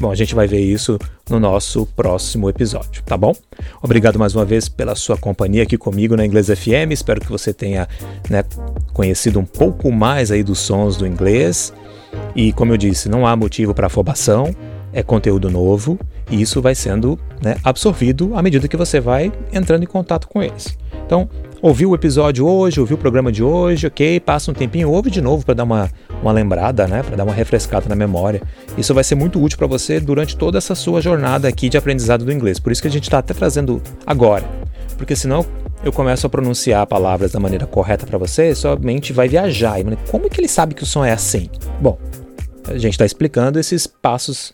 Bom, 0.00 0.10
a 0.10 0.14
gente 0.14 0.34
vai 0.34 0.46
ver 0.46 0.60
isso 0.60 0.98
no 1.28 1.40
nosso 1.40 1.86
próximo 1.86 2.48
episódio, 2.48 3.02
tá 3.02 3.16
bom? 3.16 3.34
Obrigado 3.82 4.18
mais 4.18 4.34
uma 4.34 4.44
vez 4.44 4.68
pela 4.68 4.94
sua 4.94 5.16
companhia 5.16 5.62
aqui 5.62 5.76
comigo 5.76 6.16
na 6.16 6.24
Inglês 6.24 6.46
FM. 6.46 6.92
Espero 6.92 7.20
que 7.20 7.30
você 7.30 7.52
tenha 7.52 7.88
né, 8.30 8.44
conhecido 8.92 9.40
um 9.40 9.44
pouco 9.44 9.90
mais 9.90 10.30
aí 10.30 10.42
dos 10.42 10.60
sons 10.60 10.96
do 10.96 11.06
inglês. 11.06 11.72
E 12.34 12.52
como 12.52 12.72
eu 12.72 12.76
disse, 12.76 13.08
não 13.08 13.26
há 13.26 13.34
motivo 13.34 13.74
para 13.74 13.86
afobação, 13.86 14.54
é 14.92 15.02
conteúdo 15.02 15.50
novo 15.50 15.98
e 16.30 16.40
isso 16.40 16.62
vai 16.62 16.74
sendo 16.74 17.18
né, 17.42 17.56
absorvido 17.62 18.32
à 18.34 18.42
medida 18.42 18.66
que 18.66 18.76
você 18.76 18.98
vai 18.98 19.30
entrando 19.52 19.82
em 19.82 19.86
contato 19.86 20.26
com 20.26 20.42
eles. 20.42 20.76
Então, 21.04 21.28
ouviu 21.60 21.90
o 21.90 21.94
episódio 21.94 22.46
hoje, 22.46 22.80
ouviu 22.80 22.96
o 22.96 22.98
programa 22.98 23.30
de 23.30 23.42
hoje, 23.42 23.86
ok, 23.86 24.18
passa 24.20 24.50
um 24.50 24.54
tempinho, 24.54 24.90
ouve 24.90 25.10
de 25.10 25.20
novo 25.20 25.44
para 25.44 25.54
dar 25.54 25.64
uma, 25.64 25.90
uma 26.22 26.32
lembrada, 26.32 26.86
né, 26.86 27.02
para 27.02 27.14
dar 27.14 27.24
uma 27.24 27.34
refrescada 27.34 27.88
na 27.88 27.94
memória. 27.94 28.42
Isso 28.76 28.94
vai 28.94 29.04
ser 29.04 29.14
muito 29.14 29.40
útil 29.40 29.58
para 29.58 29.66
você 29.66 30.00
durante 30.00 30.36
toda 30.36 30.58
essa 30.58 30.74
sua 30.74 31.00
jornada 31.00 31.46
aqui 31.46 31.68
de 31.68 31.76
aprendizado 31.76 32.24
do 32.24 32.32
inglês. 32.32 32.58
Por 32.58 32.72
isso 32.72 32.82
que 32.82 32.88
a 32.88 32.90
gente 32.90 33.04
está 33.04 33.18
até 33.18 33.34
trazendo 33.34 33.82
agora, 34.06 34.44
porque 34.96 35.14
senão 35.14 35.44
eu 35.84 35.92
começo 35.92 36.26
a 36.26 36.30
pronunciar 36.30 36.86
palavras 36.86 37.32
da 37.32 37.40
maneira 37.40 37.66
correta 37.66 38.06
para 38.06 38.18
você, 38.18 38.54
sua 38.54 38.76
mente 38.76 39.12
vai 39.12 39.28
viajar. 39.28 39.76
Como 40.10 40.26
é 40.26 40.28
que 40.28 40.40
ele 40.40 40.48
sabe 40.48 40.74
que 40.74 40.82
o 40.82 40.86
som 40.86 41.04
é 41.04 41.12
assim? 41.12 41.48
Bom, 41.80 41.98
a 42.66 42.78
gente 42.78 42.92
está 42.92 43.04
explicando 43.04 43.58
esses 43.58 43.86
passos 43.86 44.52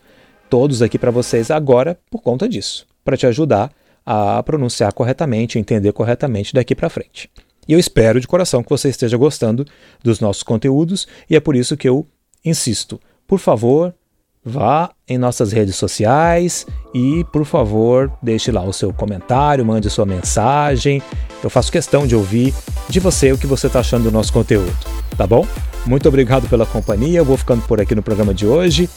todos 0.51 0.83
aqui 0.83 0.99
para 0.99 1.11
vocês 1.11 1.51
agora 1.51 1.99
por 2.11 2.21
conta 2.21 2.49
disso, 2.49 2.87
para 3.05 3.17
te 3.17 3.27
ajudar 3.27 3.73
a 4.05 4.43
pronunciar 4.43 4.93
corretamente, 4.93 5.59
entender 5.59 5.93
corretamente 5.93 6.53
daqui 6.53 6.75
para 6.75 6.91
frente. 6.91 7.31
E 7.67 7.73
eu 7.73 7.79
espero 7.79 8.21
de 8.21 8.27
coração 8.27 8.63
que 8.63 8.71
você 8.71 8.89
esteja 8.89 9.17
gostando 9.17 9.65
dos 10.03 10.21
nossos 10.21 10.43
conteúdos 10.43 11.07
e 11.31 11.37
é 11.37 11.41
por 11.41 11.55
isso 11.55 11.77
que 11.77 11.89
eu 11.89 12.07
insisto. 12.45 13.01
Por 13.27 13.39
favor, 13.39 13.95
vá 14.45 14.91
em 15.09 15.19
nossas 15.19 15.53
redes 15.53 15.77
sociais 15.77 16.67
e, 16.93 17.25
por 17.33 17.45
favor, 17.45 18.13
deixe 18.23 18.51
lá 18.51 18.63
o 18.63 18.73
seu 18.73 18.93
comentário, 18.93 19.65
mande 19.65 19.89
sua 19.89 20.05
mensagem. 20.05 21.03
Eu 21.43 21.51
faço 21.51 21.73
questão 21.73 22.07
de 22.07 22.17
ouvir 22.17 22.55
de 22.89 23.01
você 23.01 23.33
o 23.33 23.39
que 23.39 23.47
você 23.47 23.67
está 23.67 23.81
achando 23.81 24.05
do 24.05 24.13
nosso 24.13 24.33
conteúdo, 24.33 24.77
tá 25.17 25.27
bom? 25.27 25.47
Muito 25.87 26.09
obrigado 26.09 26.49
pela 26.49 26.67
companhia. 26.67 27.19
Eu 27.19 27.25
vou 27.25 27.37
ficando 27.37 27.63
por 27.63 27.81
aqui 27.81 27.95
no 27.95 28.03
programa 28.03 28.33
de 28.33 28.47
hoje. 28.47 28.89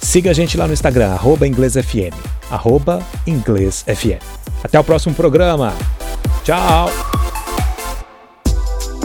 Siga 0.00 0.30
a 0.30 0.34
gente 0.34 0.56
lá 0.56 0.66
no 0.66 0.72
Instagram, 0.72 1.10
arroba 1.12 1.46
inglesfm, 1.46 2.14
arroba 2.50 3.02
inglesfm. 3.26 4.18
Até 4.62 4.78
o 4.78 4.84
próximo 4.84 5.14
programa. 5.14 5.74
Tchau! 6.44 6.90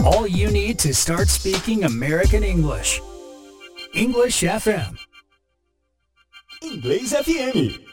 All 0.04 0.28
you 0.28 0.50
need 0.50 0.76
to 0.82 0.92
start 0.92 1.28
speaking 1.28 1.84
American 1.84 2.44
English. 2.44 3.00
English 3.94 4.44
FM. 4.44 5.03
Inglês 6.64 7.12
FM. 7.12 7.84